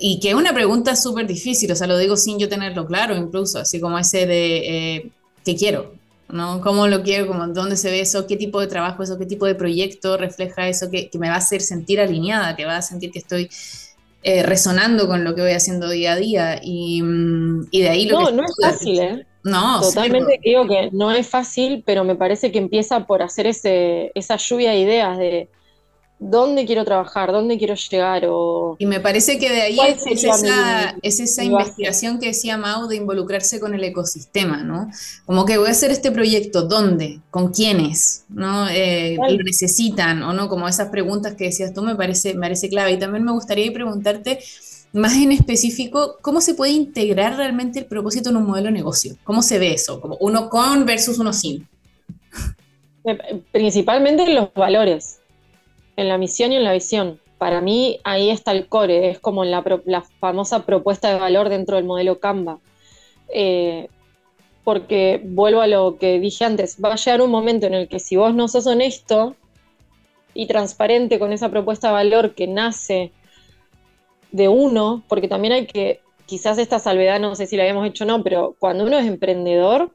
[0.00, 3.16] y que es una pregunta súper difícil, o sea, lo digo sin yo tenerlo claro
[3.16, 5.10] incluso, así como ese de eh,
[5.44, 5.98] ¿qué quiero?
[6.28, 6.60] ¿no?
[6.60, 7.26] ¿Cómo lo quiero?
[7.26, 8.26] Como, ¿Dónde se ve eso?
[8.26, 9.18] ¿Qué tipo de trabajo eso?
[9.18, 10.90] ¿Qué tipo de proyecto refleja eso?
[10.90, 13.48] Que, que me va a hacer sentir alineada, que va a sentir que estoy
[14.22, 16.60] eh, resonando con lo que voy haciendo día a día.
[16.62, 19.26] Y, mm, de ahí lo no, No, es fácil, ¿eh?
[19.44, 24.10] No, Totalmente digo que no es fácil, pero me parece que empieza por hacer ese,
[24.14, 25.48] esa lluvia de ideas de
[26.18, 28.24] dónde quiero trabajar, dónde quiero llegar.
[28.28, 32.88] O y me parece que de ahí es esa, es esa investigación que decía Mau
[32.88, 34.90] de involucrarse con el ecosistema, ¿no?
[35.26, 37.20] Como que voy a hacer este proyecto, ¿dónde?
[37.30, 38.24] ¿Con quiénes?
[38.28, 38.68] ¿No?
[38.68, 40.48] Eh, ¿Lo necesitan o no?
[40.48, 42.92] Como esas preguntas que decías tú me parece, me parece clave.
[42.92, 44.40] Y también me gustaría preguntarte
[44.92, 49.16] más en específico, ¿cómo se puede integrar realmente el propósito en un modelo de negocio?
[49.22, 50.00] ¿Cómo se ve eso?
[50.00, 51.68] Como uno con versus uno sin.
[53.04, 55.18] Eh, principalmente los valores
[55.98, 57.20] en la misión y en la visión.
[57.38, 61.74] Para mí ahí está el core, es como la, la famosa propuesta de valor dentro
[61.74, 62.60] del modelo Canva.
[63.34, 63.88] Eh,
[64.62, 67.98] porque vuelvo a lo que dije antes, va a llegar un momento en el que
[67.98, 69.34] si vos no sos honesto
[70.34, 73.10] y transparente con esa propuesta de valor que nace
[74.30, 78.04] de uno, porque también hay que, quizás esta salvedad, no sé si la habíamos hecho
[78.04, 79.90] o no, pero cuando uno es emprendedor,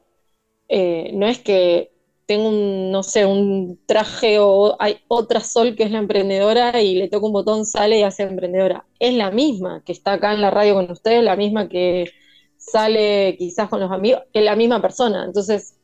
[0.68, 1.93] eh, no es que
[2.26, 6.96] tengo un, no sé, un traje o hay otra Sol que es la emprendedora y
[6.96, 8.86] le toca un botón, sale y hace emprendedora.
[8.98, 12.10] Es la misma que está acá en la radio con ustedes, la misma que
[12.56, 15.24] sale quizás con los amigos, es la misma persona.
[15.24, 15.76] Entonces,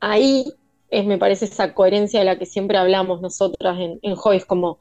[0.00, 0.44] ahí
[0.90, 4.78] es, me parece, esa coherencia de la que siempre hablamos nosotras en, en Joyce, como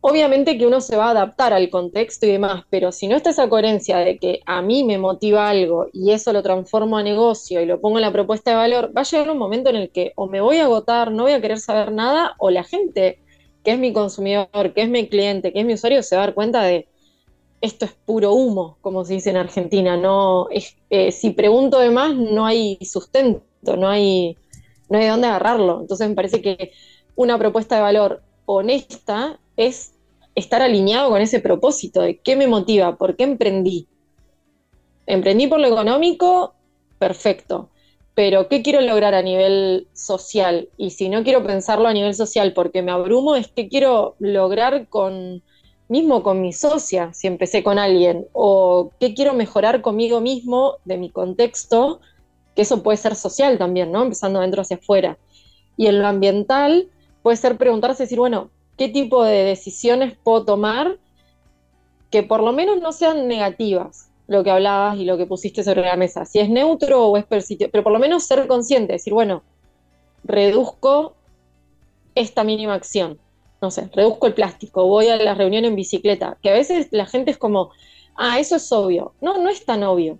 [0.00, 3.30] Obviamente que uno se va a adaptar al contexto y demás, pero si no está
[3.30, 7.60] esa coherencia de que a mí me motiva algo y eso lo transformo a negocio
[7.60, 9.90] y lo pongo en la propuesta de valor, va a llegar un momento en el
[9.90, 13.18] que o me voy a agotar, no voy a querer saber nada, o la gente
[13.64, 16.26] que es mi consumidor, que es mi cliente, que es mi usuario, se va a
[16.26, 16.86] dar cuenta de
[17.60, 19.96] esto es puro humo, como se dice en Argentina.
[19.96, 20.48] No,
[20.90, 23.42] eh, si pregunto de más, no hay sustento,
[23.76, 24.36] no hay,
[24.88, 25.80] no hay de dónde agarrarlo.
[25.80, 26.72] Entonces me parece que
[27.16, 29.92] una propuesta de valor honesta es
[30.34, 33.88] estar alineado con ese propósito de qué me motiva, por qué emprendí.
[35.04, 36.54] Emprendí por lo económico,
[36.98, 37.68] perfecto,
[38.14, 40.68] pero ¿qué quiero lograr a nivel social?
[40.76, 44.88] Y si no quiero pensarlo a nivel social porque me abrumo, es que quiero lograr
[44.88, 45.42] con
[45.88, 50.98] mismo con mi socia, si empecé con alguien, o qué quiero mejorar conmigo mismo de
[50.98, 52.00] mi contexto,
[52.54, 54.02] que eso puede ser social también, ¿no?
[54.02, 55.18] Empezando adentro hacia afuera.
[55.76, 56.88] Y en lo ambiental
[57.22, 60.96] puede ser preguntarse, decir, bueno, qué tipo de decisiones puedo tomar
[62.10, 65.82] que por lo menos no sean negativas, lo que hablabas y lo que pusiste sobre
[65.82, 66.24] la mesa.
[66.24, 69.42] Si es neutro o es persistente, pero por lo menos ser consciente, decir, bueno,
[70.24, 71.14] reduzco
[72.14, 73.18] esta mínima acción.
[73.60, 77.06] No sé, reduzco el plástico, voy a la reunión en bicicleta, que a veces la
[77.06, 77.70] gente es como,
[78.14, 79.12] ah, eso es obvio.
[79.20, 80.18] No, no es tan obvio.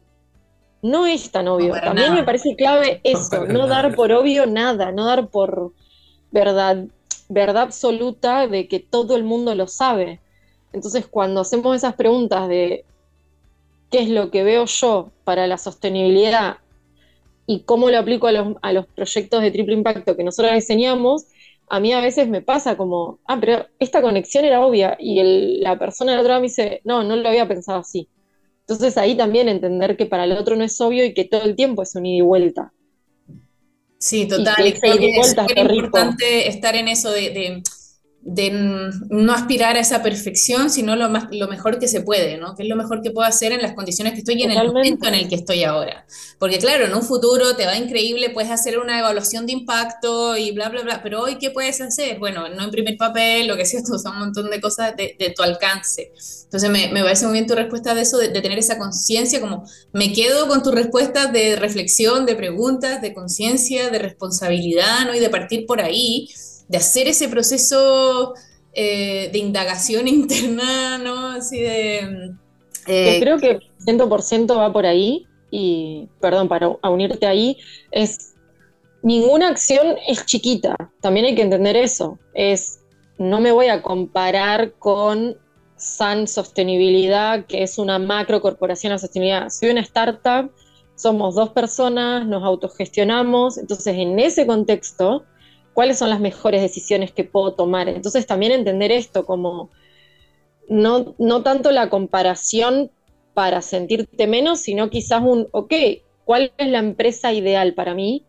[0.82, 1.74] No es tan obvio.
[1.74, 5.72] También me parece clave eso, no dar por obvio nada, no dar por
[6.30, 6.84] verdad
[7.28, 10.20] verdad absoluta de que todo el mundo lo sabe.
[10.72, 12.84] Entonces, cuando hacemos esas preguntas de
[13.90, 16.58] qué es lo que veo yo para la sostenibilidad
[17.46, 21.26] y cómo lo aplico a los, a los proyectos de triple impacto que nosotros diseñamos,
[21.70, 25.78] a mí a veces me pasa como, ah, pero esta conexión era obvia y la
[25.78, 28.08] persona del otro lado me dice, no, no lo había pensado así.
[28.60, 31.56] Entonces ahí también entender que para el otro no es obvio y que todo el
[31.56, 32.72] tiempo es un ida y vuelta.
[33.98, 34.66] Sí, total.
[34.66, 37.62] Y creo que es importante estar en eso de de
[38.24, 42.54] no aspirar a esa perfección, sino lo, más, lo mejor que se puede, ¿no?
[42.56, 44.66] Que es lo mejor que puedo hacer en las condiciones que estoy y en el
[44.66, 46.04] momento en el que estoy ahora.
[46.38, 50.50] Porque claro, en un futuro te va increíble, puedes hacer una evaluación de impacto y
[50.50, 52.18] bla, bla, bla, pero hoy, ¿qué puedes hacer?
[52.18, 56.12] Bueno, no imprimir papel, lo que sea, tú un montón de cosas de, tu alcance.
[56.44, 59.40] Entonces me, me, parece muy bien tu respuesta de eso, de, de tener esa conciencia,
[59.40, 65.14] como me quedo con tus respuestas de reflexión, de preguntas, de conciencia, de responsabilidad, ¿no?
[65.14, 66.28] Y de partir por ahí
[66.68, 68.34] de hacer ese proceso
[68.72, 71.28] eh, de indagación interna, ¿no?
[71.28, 72.34] Así de...
[72.86, 77.58] Eh, creo que 100% va por ahí, y perdón, para unirte ahí,
[77.90, 78.34] es
[79.02, 82.80] ninguna acción es chiquita, también hay que entender eso, es
[83.18, 85.36] no me voy a comparar con
[85.76, 90.50] San Sostenibilidad, que es una macro corporación de sostenibilidad, soy una startup,
[90.94, 95.24] somos dos personas, nos autogestionamos, entonces en ese contexto
[95.78, 97.88] cuáles son las mejores decisiones que puedo tomar.
[97.88, 99.70] Entonces también entender esto como
[100.68, 101.14] no,
[101.44, 102.90] tanto la comparación
[103.32, 105.72] para sentirte menos, sino quizás un, ok,
[106.24, 108.24] ¿cuál es la empresa ideal para mí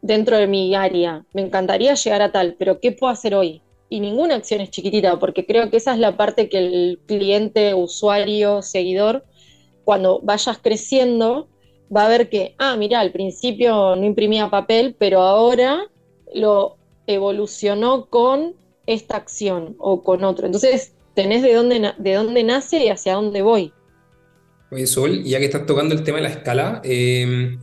[0.00, 1.24] dentro de mi área?
[1.32, 3.62] Me encantaría llegar a tal, pero ¿qué puedo hacer hoy?
[3.88, 7.74] Y ninguna acción es chiquitita, porque creo que esa es la parte que el cliente,
[7.74, 9.24] usuario, seguidor,
[9.84, 11.46] cuando vayas creciendo,
[11.96, 15.86] va a ver que, ah, mira, al principio no imprimía papel, pero ahora
[16.34, 16.76] lo
[17.06, 18.54] evolucionó con
[18.86, 20.46] esta acción o con otro.
[20.46, 23.72] Entonces, tenés de dónde, de dónde nace y hacia dónde voy.
[24.70, 27.58] Oye, Sol, ya que estás tocando el tema de la escala, eh,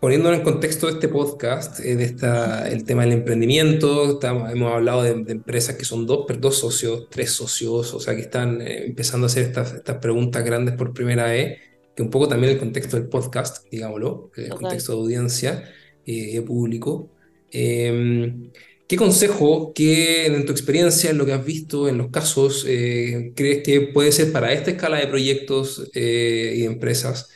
[0.00, 5.02] poniéndolo en contexto de este podcast, eh, de esta, el tema del emprendimiento, hemos hablado
[5.02, 9.26] de, empresas que son dos, dos socios, tres socios, o sea, que están eh, empezando
[9.26, 11.58] a hacer estas, estas preguntas grandes por primera vez,
[11.94, 15.64] que un poco también el contexto del podcast, digámoslo, el contexto de audiencia
[16.06, 17.10] y público.
[17.52, 18.50] Em,
[18.90, 23.32] ¿Qué consejo, qué en tu experiencia, en lo que has visto, en los casos, eh,
[23.36, 27.28] crees que puede ser para esta escala de proyectos eh, y empresas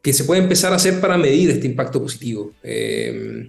[0.00, 2.52] que se puede empezar a hacer para medir este impacto positivo?
[2.62, 3.48] Em,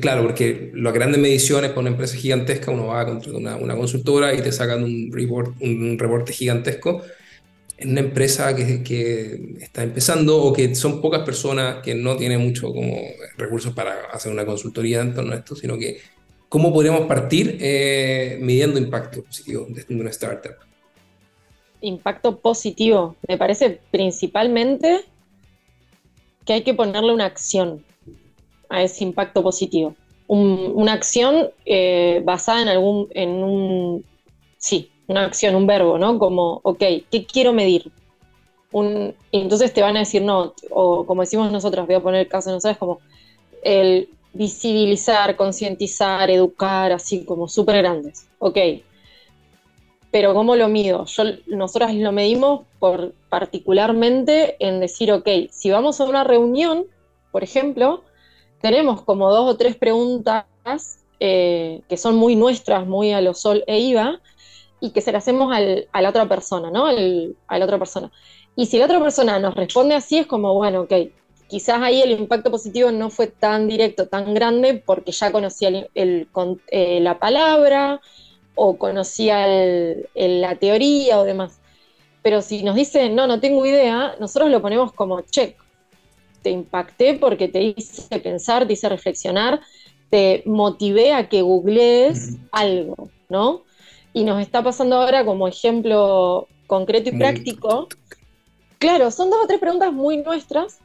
[0.00, 4.34] claro, porque las grandes mediciones para una empresa gigantesca, uno va a una, una consultora
[4.34, 7.02] y te sacan un, report, un reporte gigantesco
[7.82, 12.72] en una empresa que, está empezando o que son pocas personas que no tienen mucho
[12.72, 12.96] como
[13.36, 15.98] recursos para hacer una consultoría en torno a esto, sino que
[16.48, 20.54] cómo podríamos partir eh, midiendo impacto positivo de una startup.
[21.80, 25.00] Impacto positivo, me parece principalmente
[26.44, 27.84] que hay que ponerle una acción
[28.68, 29.96] a ese impacto positivo.
[30.28, 34.04] una acción eh, basada en algún, en un,
[34.56, 36.18] sí, una acción, un verbo, ¿no?
[36.18, 36.78] Como, ok,
[37.10, 37.90] ¿qué quiero medir?
[38.72, 42.20] Un, y entonces te van a decir no, o como decimos nosotros, voy a poner
[42.22, 43.00] el caso de nosotros, como
[43.62, 48.28] el visibilizar, concientizar, educar, así como súper grandes.
[48.38, 48.58] Ok.
[50.10, 51.06] Pero ¿cómo lo mido?
[51.06, 56.86] Yo, nosotros lo medimos por particularmente en decir, ok, si vamos a una reunión,
[57.30, 58.02] por ejemplo,
[58.60, 60.44] tenemos como dos o tres preguntas
[61.18, 64.20] eh, que son muy nuestras, muy a lo sol e IVA,
[64.82, 66.86] y que se la hacemos a la otra persona, ¿no?
[66.86, 68.10] a la otra persona.
[68.56, 70.92] Y si la otra persona nos responde así, es como, bueno, ok,
[71.46, 76.28] quizás ahí el impacto positivo no fue tan directo, tan grande, porque ya conocía el,
[76.66, 78.00] eh, la palabra
[78.56, 79.46] o conocía
[80.14, 81.60] la teoría o demás.
[82.22, 85.56] Pero si nos dice, no, no tengo idea, nosotros lo ponemos como check.
[86.42, 89.60] Te impacté porque te hice pensar, te hice reflexionar,
[90.10, 93.62] te motivé a que googlees algo, ¿no?
[94.12, 97.88] Y nos está pasando ahora como ejemplo concreto y práctico.
[98.78, 100.78] Claro, son dos o tres preguntas muy nuestras,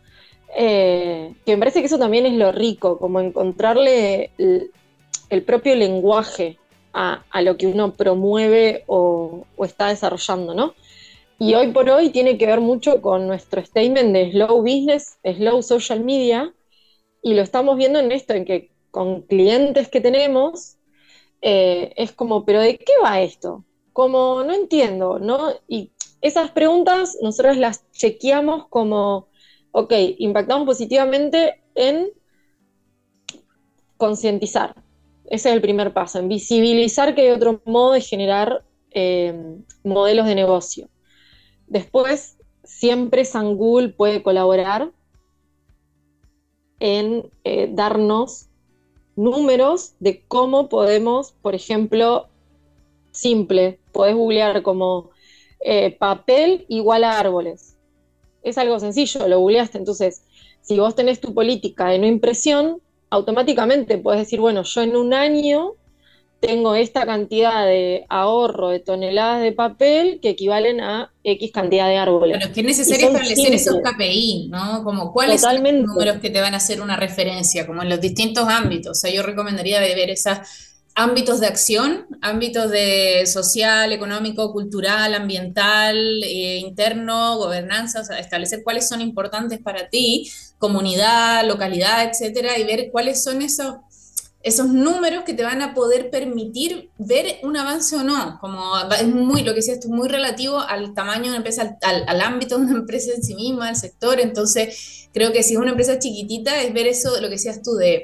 [0.56, 6.58] eh, que me parece que eso también es lo rico, como encontrarle el, propio lenguaje
[6.94, 10.74] a, lo que uno promueve o, está desarrollando, ¿no?
[11.40, 15.62] Y hoy por hoy tiene que ver mucho con nuestro statement de slow business, slow
[15.62, 16.54] social media,
[17.22, 20.77] y lo estamos viendo en esto, en que con clientes que tenemos,
[21.50, 23.64] eh, es como, ¿pero de qué va esto?
[23.94, 25.54] Como no entiendo, ¿no?
[25.66, 29.30] Y esas preguntas nosotros las chequeamos como,
[29.72, 32.10] ok, impactamos positivamente en
[33.96, 34.76] concientizar.
[35.30, 40.26] ese es el primer paso, en visibilizar que hay otro modo de generar eh, modelos
[40.26, 40.90] de negocio.
[41.68, 44.92] Después, siempre San Google puede colaborar
[46.82, 48.50] en eh, darnos
[49.18, 52.28] números de cómo podemos, por ejemplo,
[53.12, 55.10] simple, podés googlear como
[55.60, 57.76] eh, papel igual a árboles.
[58.44, 60.24] Es algo sencillo, lo googleaste, entonces,
[60.62, 65.14] si vos tenés tu política de no impresión, automáticamente puedes decir, bueno, yo en un
[65.14, 65.74] año
[66.40, 71.98] tengo esta cantidad de ahorro de toneladas de papel que equivalen a X cantidad de
[71.98, 72.38] árboles.
[72.38, 74.84] Pero es que es necesario establecer esos KPI, ¿no?
[74.84, 78.00] Como cuáles son los números que te van a hacer una referencia, como en los
[78.00, 78.92] distintos ámbitos.
[78.92, 80.38] O sea, yo recomendaría de ver esos
[80.98, 88.64] ámbitos de acción, ámbitos de social, económico, cultural, ambiental, eh, interno, gobernanza, o sea, establecer
[88.64, 93.76] cuáles son importantes para ti, comunidad, localidad, etcétera, y ver cuáles son esos
[94.44, 98.38] esos números que te van a poder permitir ver un avance o no.
[98.40, 98.62] Como
[98.92, 102.58] es muy, lo que decías tú, muy relativo al tamaño de una empresa, al, ámbito
[102.58, 104.20] de una empresa en sí misma, al sector.
[104.20, 107.74] Entonces, creo que si es una empresa chiquitita, es ver eso, lo que decías tú,
[107.76, 108.04] de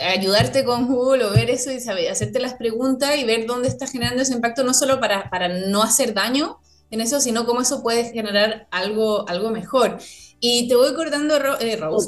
[0.00, 3.86] ayudarte con Google o ver eso y saber, hacerte las preguntas y ver dónde está
[3.86, 6.58] generando ese impacto, no solo para, para no hacer daño
[6.90, 9.98] en eso, sino cómo eso puede generar algo, algo mejor.
[10.40, 12.06] Y te voy cortando, eh, Rose.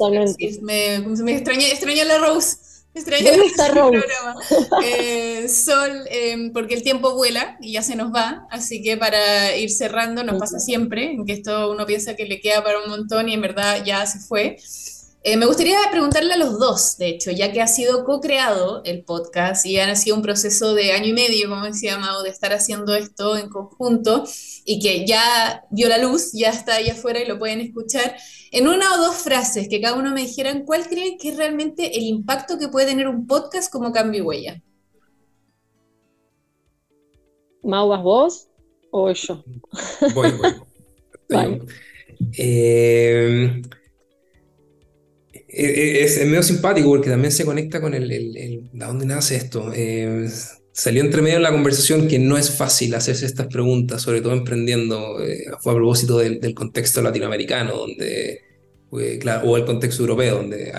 [0.61, 2.57] Me, me extraña, extraña la Rose.
[4.83, 9.55] Eh, Sol, em, porque el tiempo vuela y ya se nos va, así que para
[9.55, 12.89] ir cerrando nos pasa siempre, en que esto uno piensa que le queda para un
[12.89, 14.57] montón y en verdad ya se fue.
[15.23, 19.03] Eh, me gustaría preguntarle a los dos, de hecho, ya que ha sido co-creado el
[19.03, 22.53] podcast y ha sido un proceso de año y medio, como decía Mau, de estar
[22.53, 24.23] haciendo esto en conjunto
[24.65, 28.15] y que ya vio la luz, ya está ahí afuera y lo pueden escuchar.
[28.51, 31.97] En una o dos frases que cada uno me dijeran, ¿cuál creen que es realmente
[31.97, 34.63] el impacto que puede tener un podcast como Cambio y Huella?
[37.63, 38.49] Mau, ¿vas vos
[38.91, 39.43] o yo?
[40.13, 41.61] Voy, voy.
[42.37, 43.63] Eh,
[45.33, 49.71] eh, eh, es, medio simpático porque también se conecta con el, de dónde nace esto.
[49.73, 50.29] Eh,
[50.71, 54.33] salió entre medio en la conversación que no es fácil hacerse estas preguntas, sobre todo
[54.33, 55.17] emprendiendo,
[55.59, 58.41] fue a propósito del, contexto latinoamericano, donde,
[59.19, 60.71] claro, o el contexto europeo, donde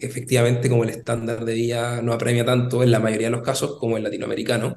[0.00, 3.78] efectivamente como el estándar de vida no apremia tanto en la mayoría de los casos
[3.78, 4.76] como el latinoamericano.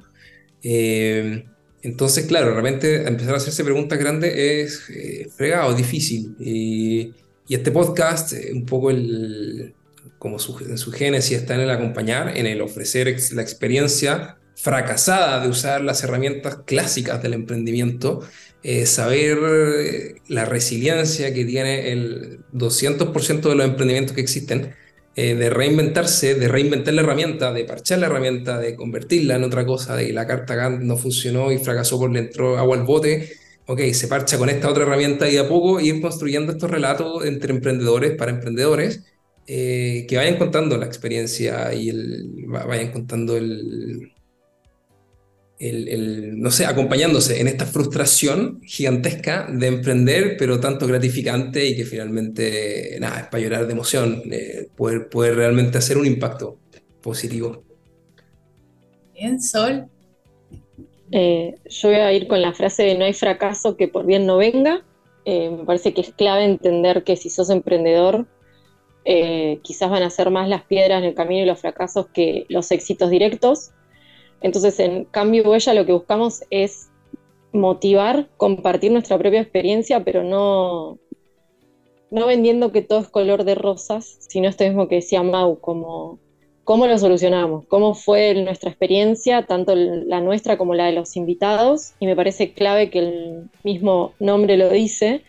[1.82, 6.36] entonces, claro, realmente empezar a hacerse preguntas grandes es fregado, difícil.
[6.38, 7.12] Y,
[7.50, 9.74] y este podcast, eh, un poco el,
[10.20, 15.40] como su, en su génesis está en el acompañar, en el ofrecer la experiencia fracasada
[15.40, 18.20] de usar las herramientas clásicas del emprendimiento,
[18.62, 24.74] eh, saber eh, la resiliencia que tiene el 200% de los emprendimientos que existen,
[25.16, 29.94] de reinventarse, de reinventar la herramienta, de parchar la herramienta, de convertirla en otra cosa,
[29.94, 33.30] de la carta GAN no funcionó y fracasó por le entró agua al bote,
[33.66, 37.52] ok, se parcha con esta otra herramienta y a poco ir construyendo estos relatos entre
[37.52, 39.04] emprendedores para emprendedores
[39.52, 44.12] eh, que vayan contando la experiencia y el, vayan contando el,
[45.58, 51.84] el, no sé, acompañándose en esta frustración gigantesca de emprender, pero tanto gratificante y que
[51.84, 56.60] finalmente, nada, es para llorar de emoción, eh, poder, poder realmente hacer un impacto
[57.02, 57.64] positivo.
[59.14, 59.86] Bien, Sol.
[61.10, 64.26] Eh, yo voy a ir con la frase de no hay fracaso que por bien
[64.26, 64.84] no venga.
[65.24, 68.28] Eh, me parece que es clave entender que si sos emprendedor,
[69.04, 72.46] eh, quizás van a ser más las piedras en el camino y los fracasos que
[72.48, 73.70] los éxitos directos.
[74.40, 76.90] Entonces, en cambio, Huella lo que buscamos es
[77.52, 80.98] motivar, compartir nuestra propia experiencia, pero no,
[82.10, 86.18] no vendiendo que todo es color de rosas, sino esto mismo que decía Mau, como
[86.70, 87.66] ¿Cómo lo solucionamos?
[87.66, 91.94] ¿Cómo fue nuestra experiencia, tanto la nuestra como la de los invitados?
[91.98, 95.24] Y me parece clave que el mismo nombre lo dice,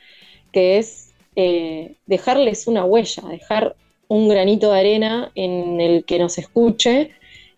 [0.52, 3.75] que es eh, dejarles una huella, dejar
[4.07, 7.11] un granito de arena en el que nos escuche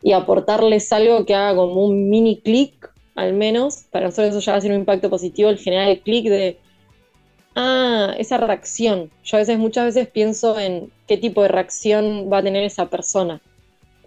[0.03, 4.51] y aportarles algo que haga como un mini clic, al menos, para nosotros eso ya
[4.51, 6.59] va a ser un impacto positivo, el generar el clic de,
[7.55, 9.09] ah, esa reacción.
[9.23, 12.89] Yo a veces, muchas veces pienso en qué tipo de reacción va a tener esa
[12.89, 13.41] persona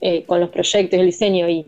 [0.01, 1.67] eh, con los proyectos, el diseño, y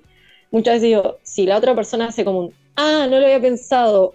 [0.50, 4.14] muchas veces digo, si la otra persona hace como un, ah, no lo había pensado,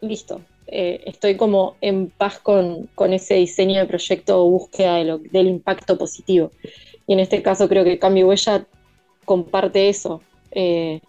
[0.00, 0.40] listo,
[0.72, 6.52] eh, estoy como en paz con, ese diseño de proyecto o búsqueda del impacto positivo.
[7.06, 8.66] Y en este caso creo que Cambio Huella
[9.24, 10.22] comparte eso.
[10.52, 11.00] Eh,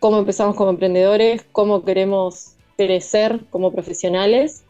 [0.00, 4.64] cómo empezamos como emprendedores, cómo queremos crecer como profesionales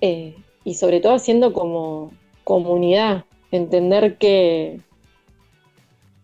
[0.00, 2.12] y sobre todo haciendo como
[2.44, 4.80] comunidad, entender que,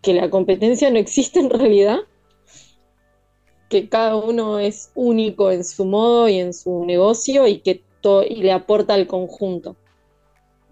[0.03, 1.99] que la competencia no existe en realidad,
[3.75, 7.83] que cada uno es único en su modo y en su negocio y que
[8.29, 9.77] y le aporta al conjunto.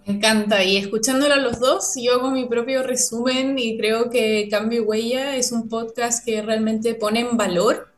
[0.07, 0.63] Me encanta.
[0.63, 4.85] Y escuchándolo a los dos, yo hago mi propio resumen y creo que Cambio y
[4.85, 7.89] Huella es un podcast que realmente pone en valor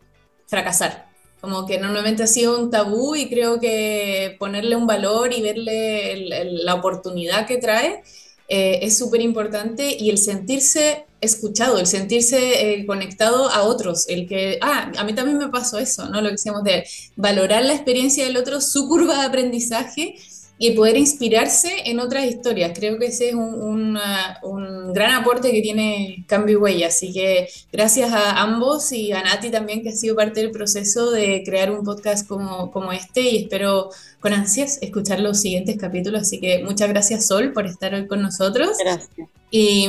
[0.47, 1.09] fracasar.
[1.41, 6.47] Como que normalmente ha sido un tabú y creo que ponerle un valor y verle
[6.65, 8.03] la oportunidad que trae
[8.49, 14.29] eh, es súper importante y el sentirse escuchado, el sentirse eh, conectado a otros, el
[14.29, 16.21] que, ah, a mí también me pasó eso, ¿no?
[16.21, 16.85] Lo que decíamos de
[17.17, 20.17] valorar la experiencia del otro, su curva de aprendizaje
[20.57, 22.73] y poder inspirarse en otras historias.
[22.79, 23.99] Creo que ese es un,
[24.43, 26.87] un, gran aporte que tiene Cambio y Huella.
[26.89, 31.11] Así que gracias a ambos y a Nati también, que ha sido parte del proceso
[31.11, 33.91] de crear un podcast como, como este y espero
[34.21, 36.23] con ansias escuchar los siguientes capítulos.
[36.23, 38.77] Así que muchas gracias Sol por estar hoy con nosotros.
[38.79, 39.29] Gracias.
[39.57, 39.89] Y,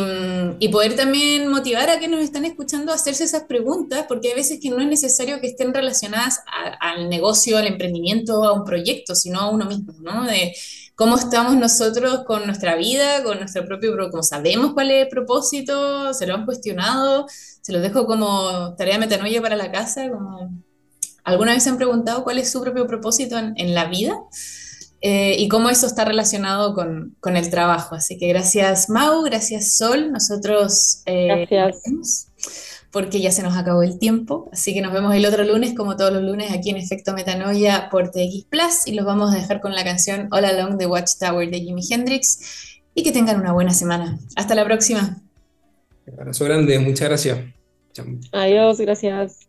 [0.59, 4.35] y, poder también motivar a que nos están escuchando a hacerse esas preguntas, porque hay
[4.35, 6.41] veces que no es necesario que estén relacionadas
[6.79, 10.23] al negocio, al emprendimiento, a un proyecto, sino a uno mismo, ¿no?
[10.25, 10.53] De
[10.93, 16.13] cómo estamos nosotros con nuestra vida, con nuestro propio, como sabemos cuál es el propósito,
[16.13, 20.51] se lo han cuestionado, se los dejo como tarea metanoia para la casa, como
[21.23, 24.15] alguna vez se han preguntado cuál es su propio propósito en, en la vida.
[25.07, 27.93] Eh, y cómo eso está relacionado con, con, el trabajo.
[27.93, 32.31] Así que gracias Mau, gracias Sol, nosotros eh, gracias.
[32.89, 35.95] porque ya se nos acabó el tiempo, así que nos vemos el otro lunes, como
[35.95, 39.61] todos los lunes, aquí en Efecto Metanoia por TX Plus, y los vamos a dejar
[39.61, 43.75] con la canción All Along the Watchtower de Jimi Hendrix, y que tengan una buena
[43.75, 44.17] semana.
[44.35, 45.21] Hasta la próxima.
[46.07, 47.37] Un abrazo grande, muchas gracias.
[48.31, 49.44] Adiós, gracias.